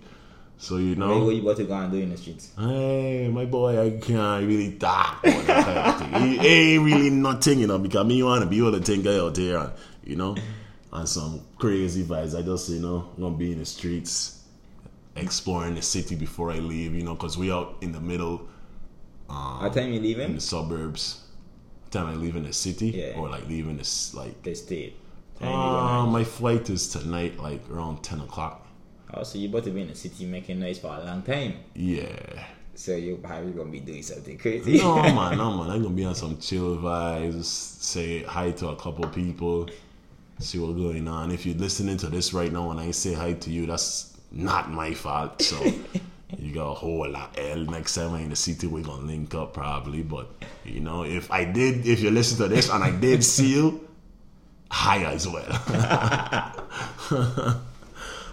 [0.58, 2.52] So you know, what you about to go and do in the streets?
[2.56, 6.34] Hey, my boy, I can't really talk about that kind of thing.
[6.36, 9.08] It ain't really nothing, you know, because me you want to be able to think
[9.08, 9.72] out there, and,
[10.04, 10.36] you know,
[10.94, 12.38] and some crazy vibes.
[12.38, 14.44] I just, you know, gonna be in the streets,
[15.16, 18.48] exploring the city before I leave, you know, because we out in the middle,
[19.62, 21.24] What time you leave in the suburbs.
[21.92, 23.18] Time I leave in the city, Yeah.
[23.20, 24.96] or like leaving this, like, The state.
[25.42, 28.66] Uh, my flight is tonight, like around 10 o'clock.
[29.14, 31.56] Oh, so you about to be in the city making noise for a long time.
[31.76, 32.46] Yeah.
[32.76, 34.78] So you probably gonna be doing something crazy.
[34.78, 35.70] No man, no man.
[35.70, 37.44] I'm gonna be on some chill vibes.
[37.46, 39.70] Say hi to a couple people.
[40.40, 41.30] See what's going on.
[41.32, 44.72] If you're listening to this right now and I say hi to you, that's not
[44.72, 45.42] my fault.
[45.42, 45.58] So
[46.38, 47.60] you got a whole lot L.
[47.66, 50.04] Next time I'm in the city, we're gonna link up probably.
[50.04, 50.28] But
[50.66, 53.88] you know, if I did, if you listen to this and I did see you,
[54.70, 55.52] hi as well.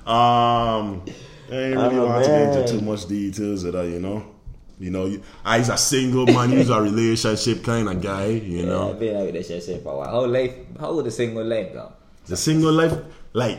[0.06, 1.02] um,
[1.50, 4.34] I ain't really want to get into too much details of that, you know.
[4.80, 8.64] You know, you- I's a single man, he's a relationship kind of guy, you Yeah,
[8.66, 8.90] know.
[8.90, 10.10] I've been out with that shit for a while.
[10.10, 10.54] How life?
[10.78, 11.92] How would the single life go?
[12.26, 12.92] The single life,
[13.32, 13.58] like,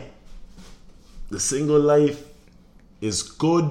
[1.28, 2.24] the single life
[3.02, 3.70] is good,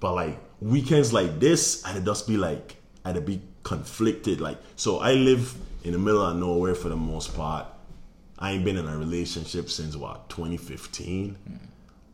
[0.00, 4.40] but like weekends like this, I'd just be like, I'd be conflicted.
[4.40, 7.66] Like, so I live in the middle of nowhere for the most part.
[8.38, 11.36] I ain't been in a relationship since what 2015.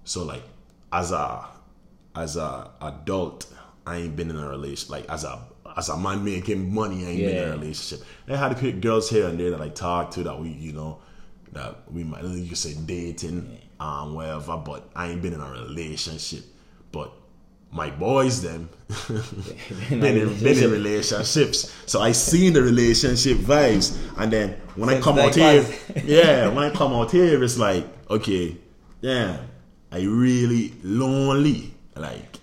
[0.05, 0.42] So like,
[0.92, 1.47] as a
[2.16, 3.47] as a adult,
[3.87, 4.90] I ain't been in a relation.
[4.90, 5.40] Like as a
[5.77, 8.07] as a man making money, I ain't been in a relationship.
[8.29, 10.73] I had to pick girls here and there that I talk to that we, you
[10.73, 11.01] know,
[11.53, 14.57] that we might you could say dating, um, whatever.
[14.57, 16.44] But I ain't been in a relationship.
[17.74, 18.68] My boys, them,
[19.90, 21.74] been in, been in relationships.
[21.87, 25.66] So I seen the relationship vibes, and then when I come out here,
[26.04, 28.56] yeah, when I come out here, it's like, okay,
[29.00, 29.40] yeah,
[29.90, 31.74] I really lonely.
[31.96, 32.37] Like,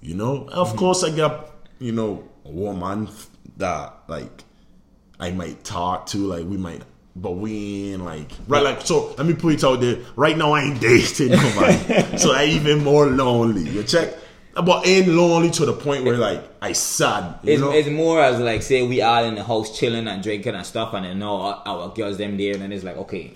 [0.00, 3.10] you know, of course I got, you know, a woman
[3.58, 4.42] that like
[5.20, 6.82] I might talk to, like we might,
[7.14, 8.62] but we ain't like right.
[8.62, 9.98] Like so, let me put it out there.
[10.16, 13.68] Right now, I ain't dating nobody, so I even more lonely.
[13.68, 14.14] You check,
[14.54, 17.38] but ain't lonely to the point where like I sad.
[17.42, 17.72] You It's, know?
[17.72, 20.92] it's more as like say we are in the house chilling and drinking and stuff,
[20.94, 23.32] and then know our, our girls them there, and then it's like okay,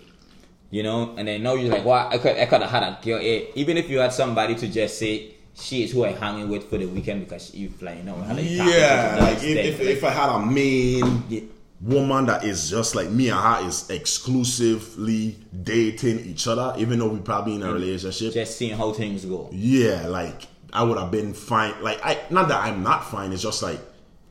[0.71, 2.13] you know, and then now you're like, what?
[2.13, 3.19] I could I could have had a girl.
[3.23, 6.69] eh, Even if you had somebody to just say she is who I hanging with
[6.69, 8.19] for the weekend because you flying out.
[8.19, 11.41] and like, yeah, like if, if, like, if I had a main Yeah.
[11.81, 17.09] woman that is just like me and her is exclusively dating each other, even though
[17.09, 18.33] we probably in a relationship.
[18.35, 19.49] just seeing how things go.
[19.53, 20.43] Yeah, like
[20.77, 21.75] I would have been fine.
[21.83, 23.33] Like I, not that I'm not fine.
[23.33, 23.81] It's just like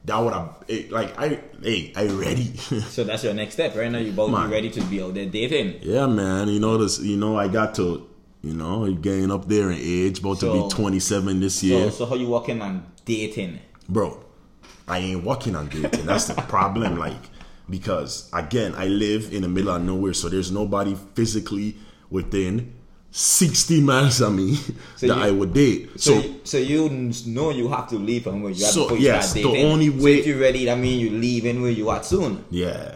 [0.05, 2.53] that would have it, like I, hey, I ready.
[2.95, 3.97] So that's your next step, right now.
[3.97, 4.47] You both Man.
[4.49, 5.79] be ready to be out there dating.
[5.81, 6.47] yeah, man.
[6.47, 6.99] You know this.
[6.99, 8.07] You know I got to.
[8.43, 12.05] You know, getting up there in age, about to be 27 this So, year, so
[12.05, 13.57] how you working on dating?
[13.89, 14.23] bro.
[14.87, 16.05] I ain't working on dating.
[16.05, 16.99] That's the problem.
[16.99, 17.17] Like,
[17.67, 21.77] because again, I live in the middle of nowhere, so there's nobody physically
[22.11, 22.75] within
[23.17, 24.55] 60 miles of me
[24.97, 25.89] So that you- I would date.
[25.95, 28.83] So, So, you, so you know you have to leave from where you are So,
[28.83, 29.71] before you yes, start the dating.
[29.71, 32.43] only So way- if you're ready, that means you're leaving where you are soon.
[32.51, 32.95] yeah.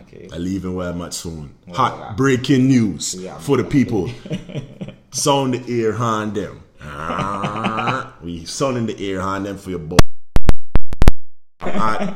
[0.00, 0.28] Okay.
[0.32, 1.50] I leaving where I'm at soon.
[1.66, 2.12] Well, Hot yeah.
[2.16, 3.38] breaking news Yeah.
[3.38, 4.10] for the people.
[5.12, 6.60] sound the ear hand them.
[6.82, 9.98] Ah, we sound in the ear hand them for your boy.
[11.62, 12.14] Alright.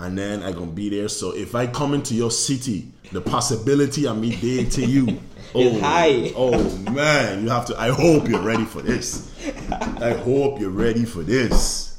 [0.00, 1.08] and then I gonna be there.
[1.08, 5.20] So if I come into your city, the possibility of me dating to you.
[5.54, 6.32] Oh, It's high.
[6.36, 7.80] oh man, you have to.
[7.80, 9.32] I hope you're ready for this.
[10.00, 11.98] I hope you're ready for this.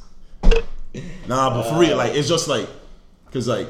[1.27, 2.67] Nah, but for real, like it's just like,
[3.31, 3.67] cause like,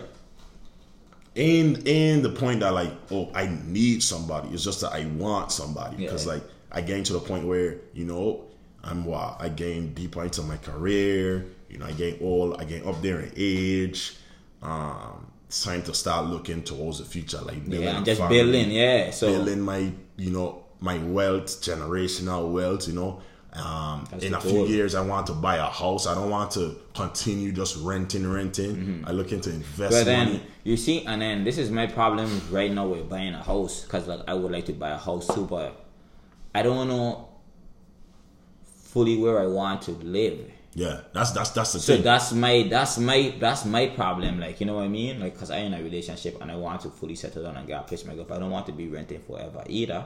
[1.36, 4.50] in in the point that like, oh, I need somebody.
[4.50, 5.98] It's just that I want somebody.
[5.98, 6.34] Because Yeah.
[6.34, 8.46] like, I getting to the point where you know,
[8.84, 11.46] I'm what I gain deeper into my career.
[11.70, 14.17] You know, I gain all, I gain up there in age.
[14.62, 18.71] Um, time to start looking towards the future, like building Yeah, and just family, building,
[18.71, 19.11] yeah.
[19.11, 23.21] So building my you know my wealth generational wealth you know.
[23.53, 26.07] Um, in a few years i want to buy a house.
[26.07, 29.03] I don't want to continue just renting renting.
[29.05, 30.43] I look into invest But then money.
[30.63, 34.07] you see, and then this is my problem right now with buying a house because
[34.07, 35.83] like I would like to buy a house too, but
[36.55, 37.27] I don't know
[38.63, 40.39] fully where I want to live.
[40.73, 44.39] Yeah that's that's that's the So thing that's my that's my that's my problem.
[44.39, 45.19] Like you know what I mean?
[45.19, 47.79] Like because I'm in a relationship and I want to fully settle down and get
[47.81, 48.31] a place myself.
[48.31, 50.05] I don't want to be renting forever either.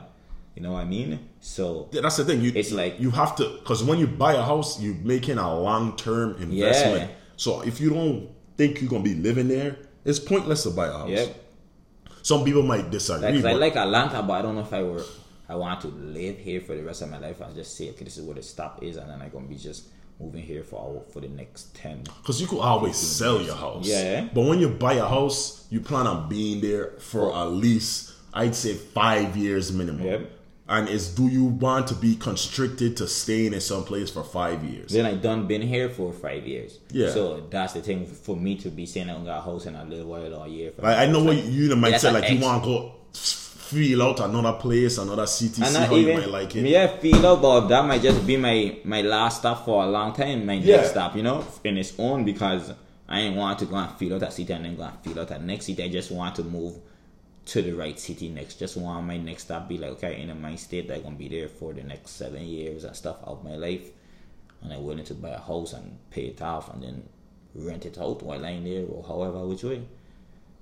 [0.56, 1.19] You know what I mean?
[1.39, 4.34] So Yeah, that's the thing you It's like- you have to because when you buy
[4.34, 7.15] a house you're making a long-term investment Yeah.
[7.36, 10.93] so if you don't think you're gonna be living there it's pointless to buy a
[10.93, 11.25] house yeah,
[12.21, 15.04] some people might disagree like I like Atlanta, but I don't know if I were
[15.47, 17.39] I want to live here for the rest of my life.
[17.41, 19.58] I just say okay, this is where the stop is, and then I'm gonna be
[19.58, 22.04] just moving here for for the next ten.
[22.04, 23.88] Because you could always sell your house.
[23.88, 24.28] Yeah.
[24.34, 28.56] But when you buy a house, you plan on being there for at least, I'd
[28.56, 30.06] say, five years minimum.
[30.06, 30.32] Yep.
[30.67, 34.63] And it's do you want to be constricted to staying in some place for five
[34.63, 34.91] years?
[34.91, 36.80] Then I done been here for five years.
[36.89, 37.12] Yeah.
[37.12, 39.86] So that's the thing for me to be saying I got a house in a
[39.86, 40.71] little while or a year.
[40.80, 42.91] Like, I know what you, you might say, an like, you want to go
[43.65, 46.65] feel out another place, another city, and see how you might like it.
[46.67, 50.13] yeah, feel out, but that might just be my my last stop for a long
[50.13, 50.45] time.
[50.45, 50.78] My Yeah.
[50.78, 52.71] next stop, you know, in its own because
[53.08, 55.19] I ain't want to go and feel out that city and then go and feel
[55.19, 55.84] out that next city.
[55.84, 56.75] I just want to move
[57.47, 58.56] to the right city next.
[58.56, 61.47] Just want my next stop be like okay in my state I'm gonna be there
[61.47, 63.89] for the next seven years and stuff of my life,
[64.62, 67.04] and I'm willing to buy a house and pay it off and then
[67.54, 69.82] rent it out while I'm there or however which way.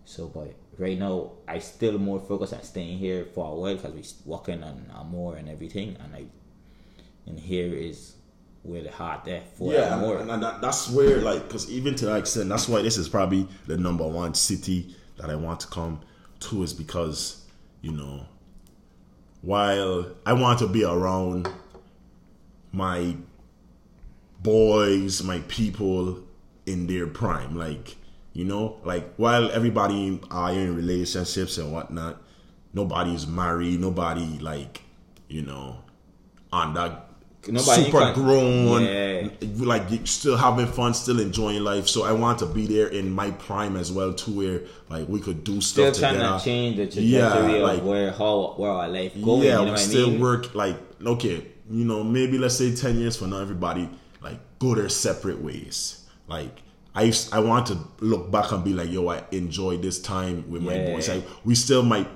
[0.06, 3.94] So, but right now, I still more focused on staying here for a while because
[4.26, 6.26] we're working on more and everything, and I,
[7.26, 8.16] and here is
[8.64, 10.20] where the heart there for Yeah, more.
[10.20, 13.10] and, and that, that's where, like, because even to that extent, that's why this is
[13.10, 16.00] probably the number one city that I want to come
[16.42, 17.46] to, is because,
[17.82, 18.26] you know,
[19.42, 21.50] while I want to be around
[22.72, 23.18] my
[24.42, 26.24] boys, my people
[26.66, 27.98] in their prime, like,
[28.34, 32.22] you know, like, while everybody are in relationships and whatnot,
[32.74, 34.82] nobody's married, nobody, like,
[35.28, 35.78] you know,
[36.52, 37.10] on that
[37.48, 39.28] Nobody super can- grown, Yeah.
[39.66, 41.88] like still having fun, still enjoying life.
[41.90, 45.20] So I want to be there in my prime as well, too, where like we
[45.20, 46.38] could do still stuff trying together.
[46.40, 49.42] to change the Yeah, like- of where how where our life going.
[49.44, 50.22] yeah, you know we what I still mean?
[50.22, 53.90] work like okay, you know, maybe let's say ten years from now, everybody
[54.24, 56.00] like go their separate ways.
[56.30, 56.62] Like
[56.96, 60.62] I, I want to look back and be like, yo, I enjoyed this time with
[60.62, 61.10] my boys.
[61.10, 62.08] Like we still might,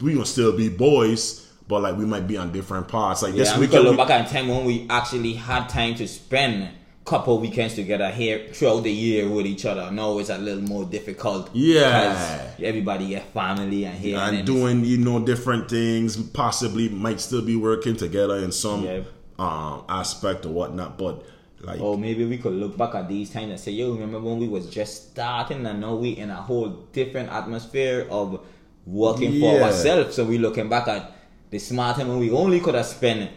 [0.00, 3.22] we gonna still be boys, but like we might be on different parts.
[3.22, 6.06] Like Yeah, this we could look back at time when we actually had time to
[6.06, 6.70] spend
[7.04, 9.90] couple weekends together here throughout the year with each other.
[9.90, 11.50] Now it's a little more difficult.
[11.52, 12.50] Yeah.
[12.62, 17.42] everybody get family and here and then doing you know different things possibly might still
[17.42, 19.00] be working together in some Yeah.
[19.38, 21.22] um aspect or whatnot but
[21.64, 24.38] like Or maybe we could look back at these times and say, yo, remember when
[24.38, 28.40] we was just starting and now we in a whole different atmosphere of
[28.86, 30.14] working for ourselves.
[30.16, 31.12] So we looking back at
[31.50, 33.30] the smart time when we only could have spent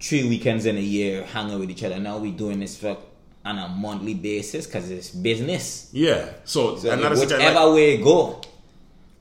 [0.00, 1.98] three weekends in a year hanging with each other.
[2.00, 2.96] Now we doing this for
[3.44, 5.88] on a monthly basis because it's business.
[5.92, 8.40] yeah so, So and, that is the whichever kind of- way it go.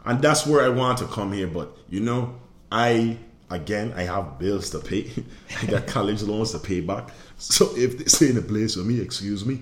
[0.06, 2.36] and that's where i want to come here but you know
[2.72, 3.18] i
[3.50, 5.10] again i have bills to pay
[5.62, 7.10] i got college loans to pay back
[7.58, 9.62] so if this ain't a place for me excuse me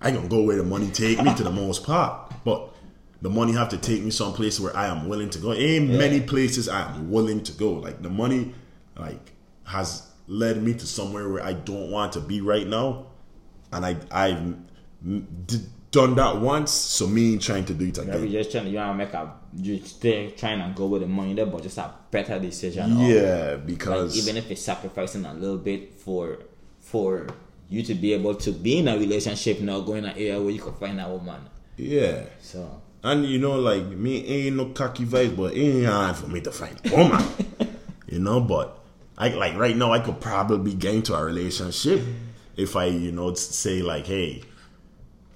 [0.00, 2.70] i gonna go where the money take me to the most part but
[3.20, 5.52] the money have to take me someplace where I am willing to go.
[5.52, 7.72] Ain't many places I am willing to go.
[7.72, 8.54] Like the money,
[8.96, 9.32] like
[9.64, 13.06] has led me to somewhere where I don't want to be right now,
[13.72, 14.54] and I I've
[15.48, 16.70] d- done that once.
[16.70, 18.30] So me trying to do it Yeah, again.
[18.30, 21.34] just trying to you know make a you stay trying to go with the money
[21.34, 22.92] there, but just a better decision.
[22.92, 26.38] of- Yeah, like because even if it's sacrificing a little bit for
[26.80, 27.26] for
[27.70, 30.60] you to be able to be in a relationship now, going an area where you
[30.60, 31.40] can find a woman.
[31.76, 36.28] yeah, So And you know, like me ain't no cocky vibe, but ain't hard for
[36.28, 37.22] me to find a woman.
[38.08, 38.78] you know, but
[39.18, 42.02] I like right now I could probably get into a relationship
[42.56, 44.42] if I, you know, say like, hey,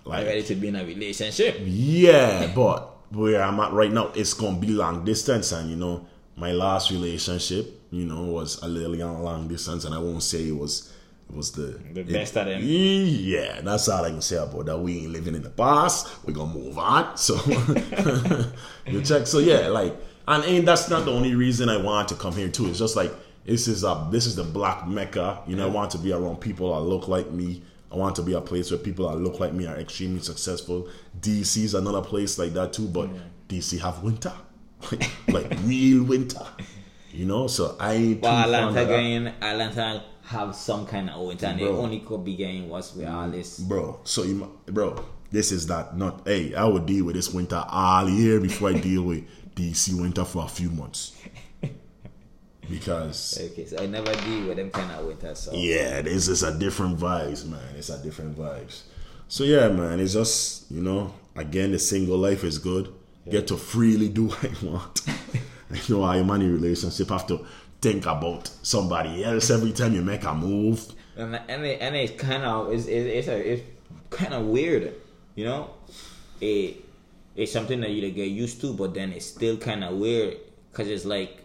[0.07, 1.57] I'm like ready to be in a relationship.
[1.65, 6.07] yeah, but where I'm at right now, it's gonna be long distance, and you know,
[6.37, 10.57] my last relationship, you know, was a little long distance, and I won't say it
[10.57, 10.93] was
[11.29, 12.61] it was the The best of them.
[12.63, 14.79] Yeah, that's all I can say about that.
[14.79, 16.09] We ain't living in the past.
[16.27, 17.17] We're gonna move on.
[17.17, 17.37] So
[18.87, 19.27] you check.
[19.27, 19.97] So yeah, like,
[20.29, 22.67] and, and that's not the only reason I want to come here too.
[22.69, 23.13] It's just like
[23.45, 25.43] this is a this is the black mecca.
[25.47, 27.63] You know, I want to be around people that look like me.
[27.93, 30.89] I want to be a place where people that look like me are extremely successful.
[31.21, 33.11] DC is another place like that too, but
[33.49, 34.33] DC have winter,
[35.29, 36.47] like real winter.
[37.13, 41.27] You know, so I ain't too But fond Atlanta going, Atlanta have some kind of
[41.27, 43.59] winter, and they only could be getting worse with all this.
[43.59, 44.01] bro.
[44.05, 46.27] So you, bro, this is that not.
[46.27, 49.25] Hey, I would deal with this winter all year before I deal with
[49.55, 51.15] DC winter for a few months,
[52.69, 56.43] because Okay, so I never deal with them kind of winter, so yeah, this is
[56.43, 57.77] a different vibes, man.
[57.77, 58.83] It's a different vibes.
[59.29, 62.93] So yeah, man, it's just you know, again, the single life is good.
[63.31, 65.01] Get to freely do what I want.
[65.71, 67.09] I know I'm in a relationship.
[67.09, 67.47] Have to
[67.81, 70.93] think about somebody else every time you make a move.
[71.17, 73.63] and and, it, and it's kind of it's it's it's, a, it's
[74.11, 74.95] kind of weird,
[75.35, 75.71] you know.
[76.41, 76.85] It
[77.35, 80.37] it's something that you get used to, but then it's still kind of weird
[80.71, 81.43] because it's like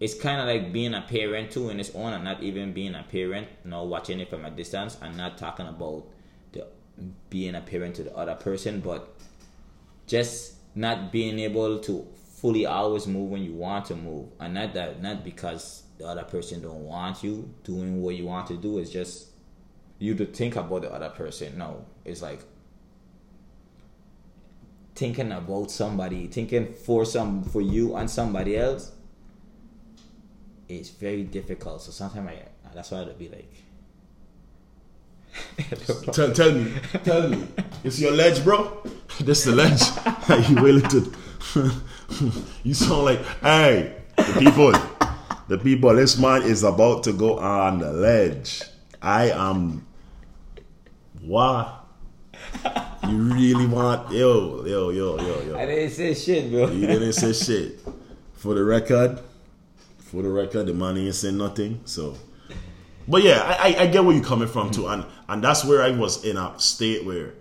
[0.00, 2.94] it's kind of like being a parent too in its own, and not even being
[2.94, 6.04] a parent, you know, watching it from a distance, and not talking about
[6.52, 6.66] the
[7.28, 9.14] being a parent to the other person, but
[10.06, 12.06] just not being able to
[12.40, 16.24] fully always move when you want to move and not that not because the other
[16.24, 19.28] person don't want you doing what you want to do it's just
[19.98, 21.84] you to think about the other person no.
[22.04, 22.40] It's like
[24.94, 28.92] thinking about somebody thinking for some for you and somebody else
[30.78, 32.42] is very difficult so sometimes i
[32.74, 33.52] that's why i'd be like
[36.12, 36.72] Tell, tell me,
[37.04, 37.46] tell me,
[37.84, 38.82] it's your ledge, bro.
[39.20, 39.82] This the ledge.
[40.28, 41.12] Are you willing to?
[42.64, 44.72] you sound like, hey, the people,
[45.48, 45.94] the people.
[45.94, 48.62] This man is about to go on the ledge.
[49.02, 49.86] I am.
[51.20, 51.84] What?
[53.08, 54.10] You really want?
[54.12, 55.56] Yo, yo, yo, yo, yo.
[55.58, 57.80] i didn't say shit bro You didn't say shit.
[58.34, 59.20] For the record,
[60.10, 61.80] for the record, the man ain't saying nothing.
[61.84, 62.16] So,
[63.06, 65.90] but yeah, I, I, get where you're coming from too, and and that's where I
[65.92, 67.34] was in a state where,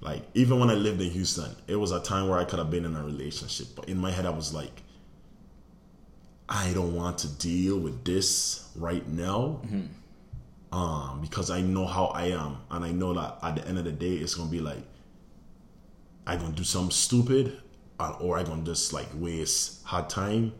[0.00, 2.70] like, even when I lived in Houston, it was a time where I could have
[2.70, 4.82] been in a relationship, but in my head I was like,
[6.48, 9.60] I don't want to deal with this right now.
[10.72, 13.84] Um, because I know how I am, and I know that at the end of
[13.84, 14.84] the day, it's gonna be like,
[16.24, 17.60] I gonna do something stupid,
[17.98, 20.52] or, or I gonna just like waste hard time.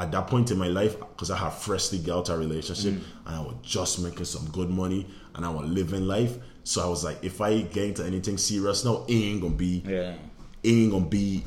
[0.00, 3.02] At that point in my life, because I have freshly got a relationship mm.
[3.26, 6.36] and I was just making some good money and I was living life.
[6.64, 9.82] So I was like, if I get into anything serious now, it ain't gonna be,
[9.86, 10.14] yeah
[10.62, 11.44] it ain't gonna be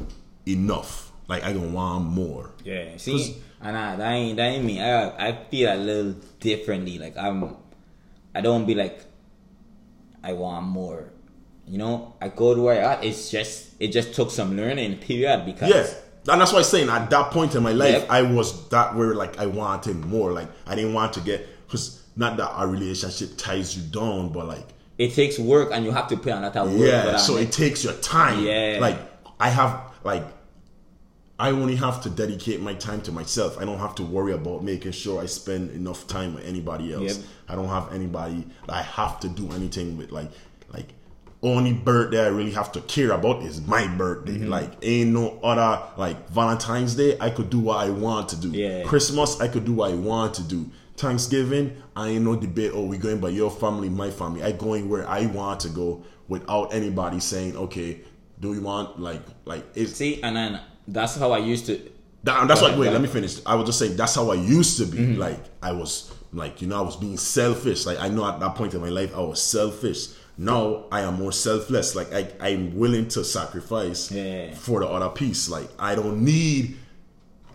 [0.47, 1.11] enough.
[1.27, 2.51] Like I gonna want more.
[2.63, 4.81] Yeah, see, and I, that ain't that ain't me.
[4.81, 6.99] I I feel a little differently.
[6.99, 7.55] Like I'm,
[8.35, 9.05] I don't be like,
[10.23, 11.11] I want more.
[11.65, 13.03] You know, I go to where I at.
[13.03, 15.87] It's just it just took some learning period because Yeah.
[16.27, 18.09] And that's why I'm saying at that point in my life, Yep.
[18.09, 20.31] I was that where like I wanted more.
[20.31, 24.47] Like I didn't want to get because not that our relationship ties you down, but
[24.47, 24.65] like
[24.97, 26.79] it takes work and you have to put another work.
[26.79, 27.17] yeah.
[27.17, 28.43] So it takes your time.
[28.43, 28.77] Yeah.
[28.79, 28.99] Like
[29.39, 30.23] I have like
[31.39, 33.57] I only have to dedicate my time to myself.
[33.59, 37.17] I don't have to worry about making sure I spend enough time with anybody else.
[37.17, 37.25] Yep.
[37.49, 40.11] I don't have anybody I have to do anything with.
[40.11, 40.31] Like
[40.71, 40.89] like
[41.43, 44.37] only birthday I really have to care about is my birthday.
[44.37, 44.49] Mm-hmm.
[44.49, 48.49] Like ain't no other like Valentine's Day I could do what I want to do.
[48.49, 48.83] Yeah.
[48.83, 50.69] Christmas I could do what I want to do.
[50.95, 52.71] Thanksgiving I ain't no debate.
[52.73, 54.41] Oh, we going by your family, my family.
[54.41, 58.01] I going where I want to go without anybody saying, okay,
[58.39, 61.79] do we want like like it's see, and then that's how I used to.
[62.23, 62.77] that, that's what.
[62.77, 63.39] Wait, go let me finish.
[63.45, 64.97] I was just saying that's how I used to be.
[64.97, 65.19] Mm-hmm.
[65.19, 67.85] Like I was, like you know, I was being selfish.
[67.85, 70.07] Like I know at that point in my life, I was selfish.
[70.37, 71.95] Now I am more selfless.
[71.95, 74.53] Like I, I'm willing to sacrifice Yeah.
[74.55, 75.49] for the other piece.
[75.49, 76.77] Like I don't need,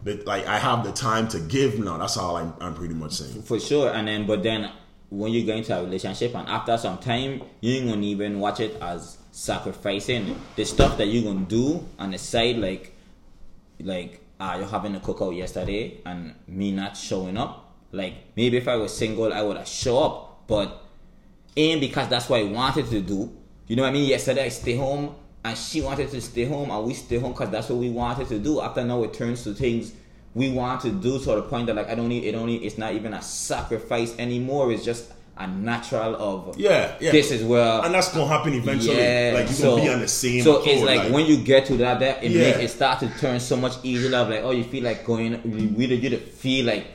[0.04, 1.98] the, like I have the time to give now.
[1.98, 3.42] That's all I'm, I'm pretty much saying.
[3.42, 4.70] For sure, and then but then
[5.10, 8.60] when you get into a relationship and after some time, you ain't gonna even watch
[8.60, 12.94] it as sacrificing the stuff that you're gonna do on the side, like
[13.80, 17.74] like ah, you're having a cookout yesterday and me not showing up.
[17.90, 20.84] Like maybe if I was single, I would have show up, but
[21.58, 23.32] ain't because that's what I wanted to do.
[23.66, 24.08] You know what I mean?
[24.08, 27.50] Yesterday I stay home and she wanted to stay home, and we stay home because
[27.50, 28.60] that's what we wanted to do.
[28.60, 29.92] After now, it turns to things
[30.34, 32.34] we want to do to the point that like I don't need it.
[32.34, 34.72] Only it's not even a sacrifice anymore.
[34.72, 37.12] It's just a natural of Yeah, yeah.
[37.12, 38.96] This is where and that's gonna happen eventually.
[38.96, 40.42] yeah, like you're so, gonna be on the same.
[40.42, 42.42] So it's like, when you get to that, that it Yeah.
[42.42, 44.14] make it start to turn so much easier.
[44.16, 46.86] Of like, oh, you feel like going, you really, you feel like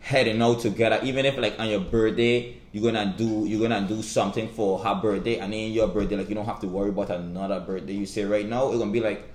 [0.00, 1.00] heading out together.
[1.04, 4.94] Even if like on your birthday, you're gonna do, you're gonna do something for her
[4.96, 7.94] birthday, and then your birthday, like you don't have to worry about another birthday.
[7.94, 9.30] You say right now, it's gonna be like.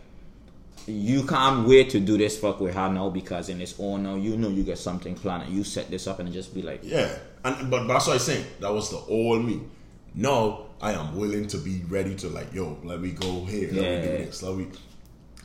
[0.88, 4.16] You can't wait to do this fuck with her now because in this all now
[4.16, 6.80] you know you get something planned and you set this up and just be like
[6.82, 8.46] yeah, and but, but that's what I'm saying.
[8.62, 9.62] That was the old me.
[10.16, 13.82] No, I am willing to be ready to like, yo, let me go here, let
[13.82, 14.68] me do this, let me.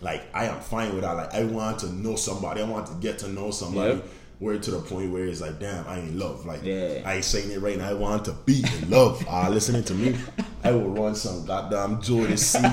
[0.01, 1.13] Like I am fine with that.
[1.13, 2.63] Like I want to know somebody.
[2.63, 3.95] I want to get to know somebody.
[3.95, 4.07] Yep.
[4.39, 6.45] Where to the point where it's like, damn, I ain't love.
[6.45, 7.01] Like Yeah.
[7.07, 7.89] I ain't saying it right now.
[7.89, 9.25] I want to be in love.
[9.29, 10.15] Ah, listening to me,
[10.63, 12.59] I will run some goddamn Jordan C.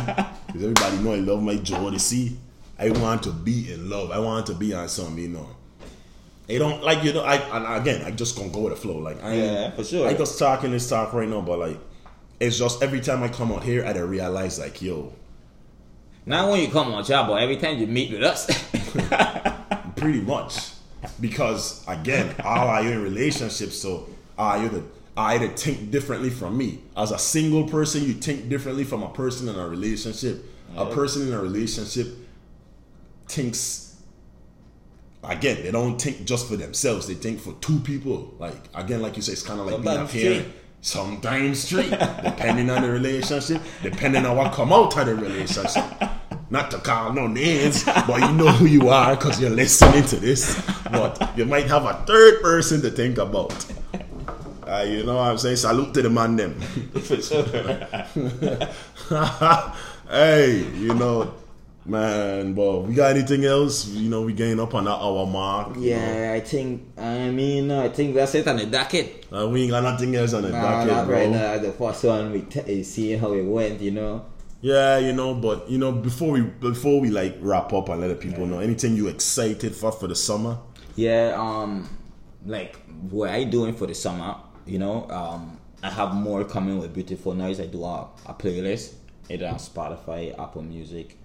[0.47, 2.37] Because everybody know I love my Jordan C.
[2.77, 4.11] I want to be in love.
[4.11, 5.47] I want to be on something, you know.
[6.47, 7.23] It don't like you know.
[7.23, 8.97] I and again, I just gonna go with the flow.
[8.97, 10.07] Like I Yeah, for sure.
[10.07, 11.79] I just talking this talk right now, but like
[12.39, 15.13] it's just every time I come out here, I don't realize like, yo,
[16.25, 18.47] not when you come on job, but every time you meet with us.
[19.95, 20.72] pretty much
[21.19, 24.83] because again, all are you in relationships, so are you the
[25.15, 28.03] I either think differently from me as a single person.
[28.03, 30.43] You think differently from a person in a relationship.
[30.75, 32.07] A person in a relationship
[33.27, 34.01] thinks
[35.23, 35.61] again.
[35.61, 37.07] They don't think just for themselves.
[37.07, 38.33] They think for two people.
[38.39, 40.53] Like again, like you say, it's kind of like being a parent.
[40.81, 41.89] Sometimes three,
[42.23, 45.83] depending on the relationship, depending on what come out of the relationship.
[46.53, 50.17] Not to call no names, but you know who you are because you're listening to
[50.17, 50.53] this.
[50.91, 53.65] But you might have a third person to think about.
[54.61, 55.55] Uh, you know what I'm saying?
[55.57, 56.53] Salute to the man them.
[57.01, 57.43] for sure.
[60.09, 61.33] hey, you know,
[61.87, 63.87] man, but we got anything else?
[63.87, 65.73] You know, we getting up on that hour mark.
[65.79, 66.83] Yeah, I think.
[66.99, 69.25] I mean, I think that's it on the docket.
[69.33, 71.17] Uh, we ain't got nothing else on the Nah, docket, not bro.
[71.17, 71.57] right now.
[71.57, 73.81] The first one we t- seeing how it went.
[73.81, 74.25] You know.
[74.63, 78.07] Yeah, you know, but you know, before we before we like wrap up and let
[78.07, 80.57] the people know, anything you excited for for the summer?
[80.95, 81.35] Yeah.
[81.37, 81.89] Um,
[82.45, 82.77] like
[83.09, 84.37] what I doing for the summer.
[84.65, 85.09] You know.
[85.09, 87.59] Um, I have more coming with Beautiful Noise.
[87.59, 88.93] I do a, a playlist.
[89.29, 91.17] Either on Spotify, Apple Music.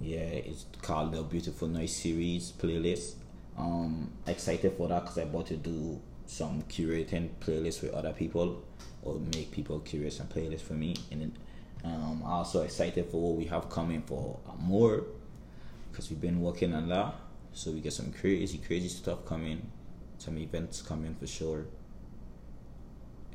[0.00, 3.14] Yeah, it's called the Beautiful Noise series playlist.
[3.56, 8.64] Um, excited for that because I'm about to do some curating playlists with other people
[9.02, 10.96] or make people curate some playlists for me.
[11.12, 11.38] And then,
[11.86, 15.04] um, also excited for what we have coming for more
[15.90, 17.14] because we've been working on that.
[17.52, 19.70] So we get some crazy, crazy stuff coming,
[20.18, 21.64] some events coming for sure.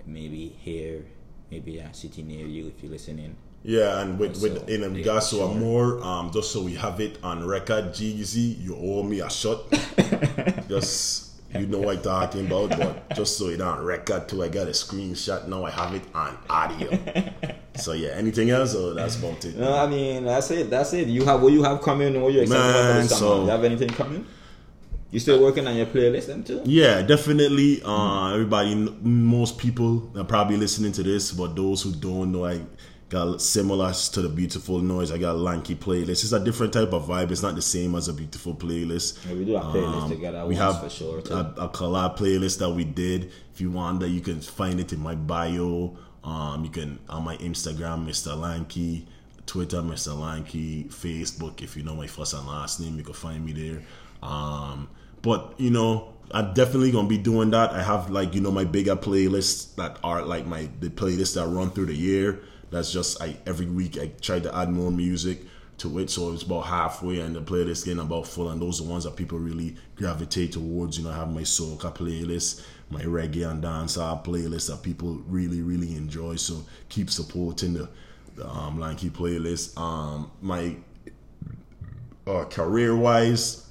[0.06, 1.06] Maybe here,
[1.49, 3.36] maybe a city near you if you're listening.
[3.64, 5.56] Yeah, and with, Also, with in regards to sure.
[5.56, 9.70] more, um, just so we have it on record, GZ, you owe me a shot.
[10.68, 14.49] just you know what I'm talking about, but just so it on record too, I
[14.49, 15.47] got a screenshot.
[15.47, 16.97] Now I have it on audio.
[17.76, 18.76] so yeah, anything else?
[18.76, 19.55] Or that's about it.
[19.57, 20.69] No, I mean that's it.
[20.69, 21.07] That's it.
[21.07, 22.22] You have what you have coming.
[22.22, 23.19] What you're excited about for Man, the summer?
[23.19, 24.26] so- you have anything coming?
[25.11, 26.61] You still working on your playlist, them too?
[26.63, 27.82] Yeah, definitely.
[27.84, 32.61] Uh, everybody, most people are probably listening to this, but those who don't know, I
[33.09, 35.11] got similar to the beautiful noise.
[35.11, 36.24] I got Lankee playlist.
[36.24, 37.30] It's a different type of vibe.
[37.32, 39.28] It's not the same as a beautiful playlist.
[39.28, 41.22] Yeah, we do a playlist Um, together We have for sure.
[41.22, 41.34] Too.
[41.34, 43.34] a, a collab playlist that we did.
[43.53, 45.97] If you want that, you can find it in my bio.
[46.24, 48.36] Um, you can on my Instagram, Mr.
[48.38, 49.05] Lankee,
[49.45, 50.15] Twitter, Mr.
[50.15, 51.61] Lankee, Facebook.
[51.61, 53.82] If you know my first and last name, you can find me there.
[54.22, 54.88] Um,
[55.22, 57.72] but you know, I'm definitely gonna be doing that.
[57.72, 61.47] I have like you know my bigger playlists that are like my the playlists that
[61.47, 62.41] run through the year.
[62.69, 65.41] That's just I every week I try to add more music
[65.80, 68.49] to it, so it's about halfway, and the playlist getting about full.
[68.49, 70.97] And those are the ones that people really gravitate towards.
[70.97, 75.62] You know, I have my soca playlist, my reggae and dancehall playlist that people really
[75.62, 76.36] really enjoy.
[76.36, 77.89] So keep supporting the,
[78.36, 79.78] the um, Lankee playlist.
[79.80, 80.76] Um, my
[82.28, 83.68] uh, career wise,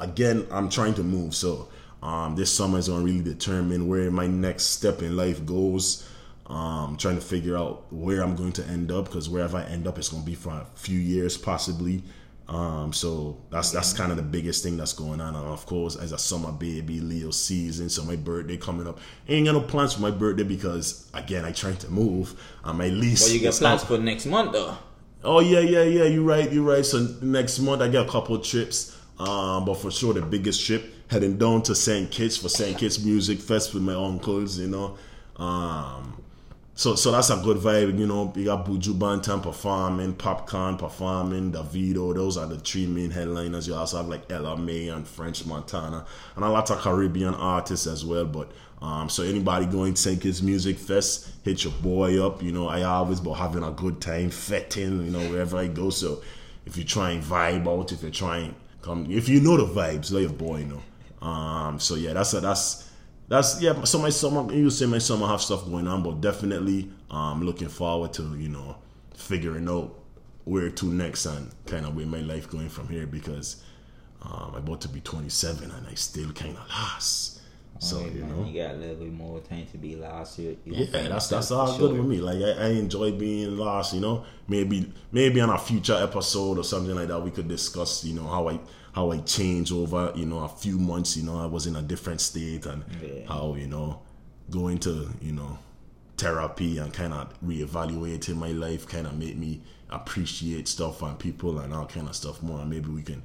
[0.00, 1.34] again, I'm trying to move.
[1.34, 1.68] So
[2.02, 6.08] um, this summer is to really determine where my next step in life goes.
[6.46, 9.86] Um, trying to figure out where I'm going to end up because wherever I end
[9.86, 12.02] up, it's to be for a few years possibly.
[12.48, 15.34] Um, so that's that's kind of the biggest thing that's going on.
[15.36, 18.98] And of course, as a summer baby, Leo season, so my birthday coming up.
[19.28, 22.40] Ain't got no plans for my birthday because again, I trying to move.
[22.64, 24.78] Um, at least But you get plans up- for next month though.
[25.24, 26.04] Oh yeah, yeah, yeah.
[26.04, 26.50] You're right.
[26.50, 26.86] You're right.
[26.86, 28.96] So next month I get a couple trips.
[29.18, 32.08] Um, but for sure the biggest trip heading down to St.
[32.10, 32.78] Kitts for St.
[32.78, 34.58] Kitts Music Fest with my uncles.
[34.58, 34.96] You know.
[35.36, 36.22] Um,
[36.78, 38.32] so so that's a good vibe, you know.
[38.36, 42.14] You got Buju Banton performing, Popcaan performing, Davido.
[42.14, 43.66] Those are the three main headliners.
[43.66, 46.06] You also have like Ella Mai and French Montana,
[46.36, 48.26] and a lot of Caribbean artists as well.
[48.26, 50.16] But um, so anybody going to.
[50.18, 52.44] Kitts Music Fest, hit your boy up.
[52.44, 55.90] You know, I always about having a good time, fetting, you know, wherever I go.
[55.90, 56.22] So
[56.64, 60.20] if you're trying vibe out, if you're trying come, if you know the vibes, let
[60.20, 61.26] your boy know.
[61.26, 62.87] Um, so yeah, that's a, that's
[63.28, 63.84] that's yeah.
[63.84, 67.68] So my summer, you say my summer have stuff going on, but definitely um looking
[67.68, 68.76] forward to you know
[69.14, 69.94] figuring out
[70.44, 73.62] where to next and kind of where my life going from here because
[74.22, 77.40] um, I'm about to be 27 and I still kind of lost.
[77.80, 80.38] So Alright, you man, know, you got a little bit more time to be lost.
[80.38, 82.20] You, you yeah, that's that's all for good with me.
[82.20, 83.94] Like I, I enjoy being lost.
[83.94, 88.04] You know, maybe maybe on a future episode or something like that, we could discuss.
[88.04, 88.58] You know how I
[88.98, 90.12] how I changed over.
[90.16, 91.16] You know, a few months.
[91.16, 93.26] You know, I was in a different state and Yeah.
[93.28, 94.00] how you know
[94.50, 95.58] going to you know
[96.16, 101.60] therapy and kind of reevaluating my life kind of made me appreciate stuff and people
[101.60, 102.60] and all kind of stuff more.
[102.60, 103.22] And maybe we can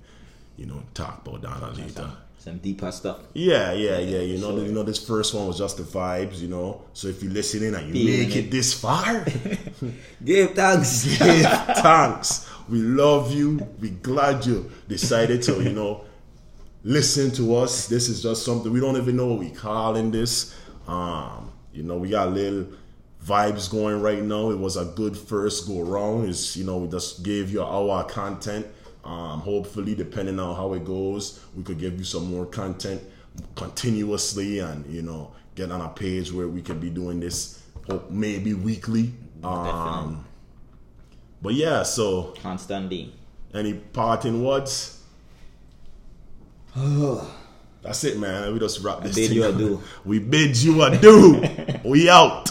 [0.57, 2.09] you know talk about that later.
[2.38, 3.19] Some deeper stuff.
[3.34, 4.19] Yeah, yeah, yeah.
[4.19, 4.65] You know, sure.
[4.65, 6.39] you know, this first one was just the vibes.
[6.39, 8.45] You know, so if you listening and you make it.
[8.47, 9.26] it this far,
[10.26, 11.05] Give thanks.
[11.17, 11.45] give
[11.88, 12.49] thanks.
[12.70, 13.68] We love you.
[13.80, 16.05] We glad you decided to, you know,
[16.84, 17.88] listen to us.
[17.88, 20.55] This is just something we don't even know what we calling this.
[20.88, 22.68] Um, you know, we got little
[23.26, 24.51] vibes going right now.
[24.51, 26.30] It was a good first go round.
[26.30, 28.66] Is you know, we just gave you our content.
[29.03, 33.01] Um, hopefully, depending on how it goes, we could give you some more content
[33.55, 38.09] continuously, and you know, get on a page where we could be doing this hope
[38.09, 39.14] maybe weekly.
[39.43, 40.26] Um,
[41.43, 43.13] but yeah, so Constant D.
[43.53, 45.01] any parting words?
[47.83, 48.53] That's it, man.
[48.53, 49.55] We just wrap this bid thing you up.
[49.55, 49.81] adieu.
[50.05, 51.43] We bid you adieu.
[51.83, 52.49] we out.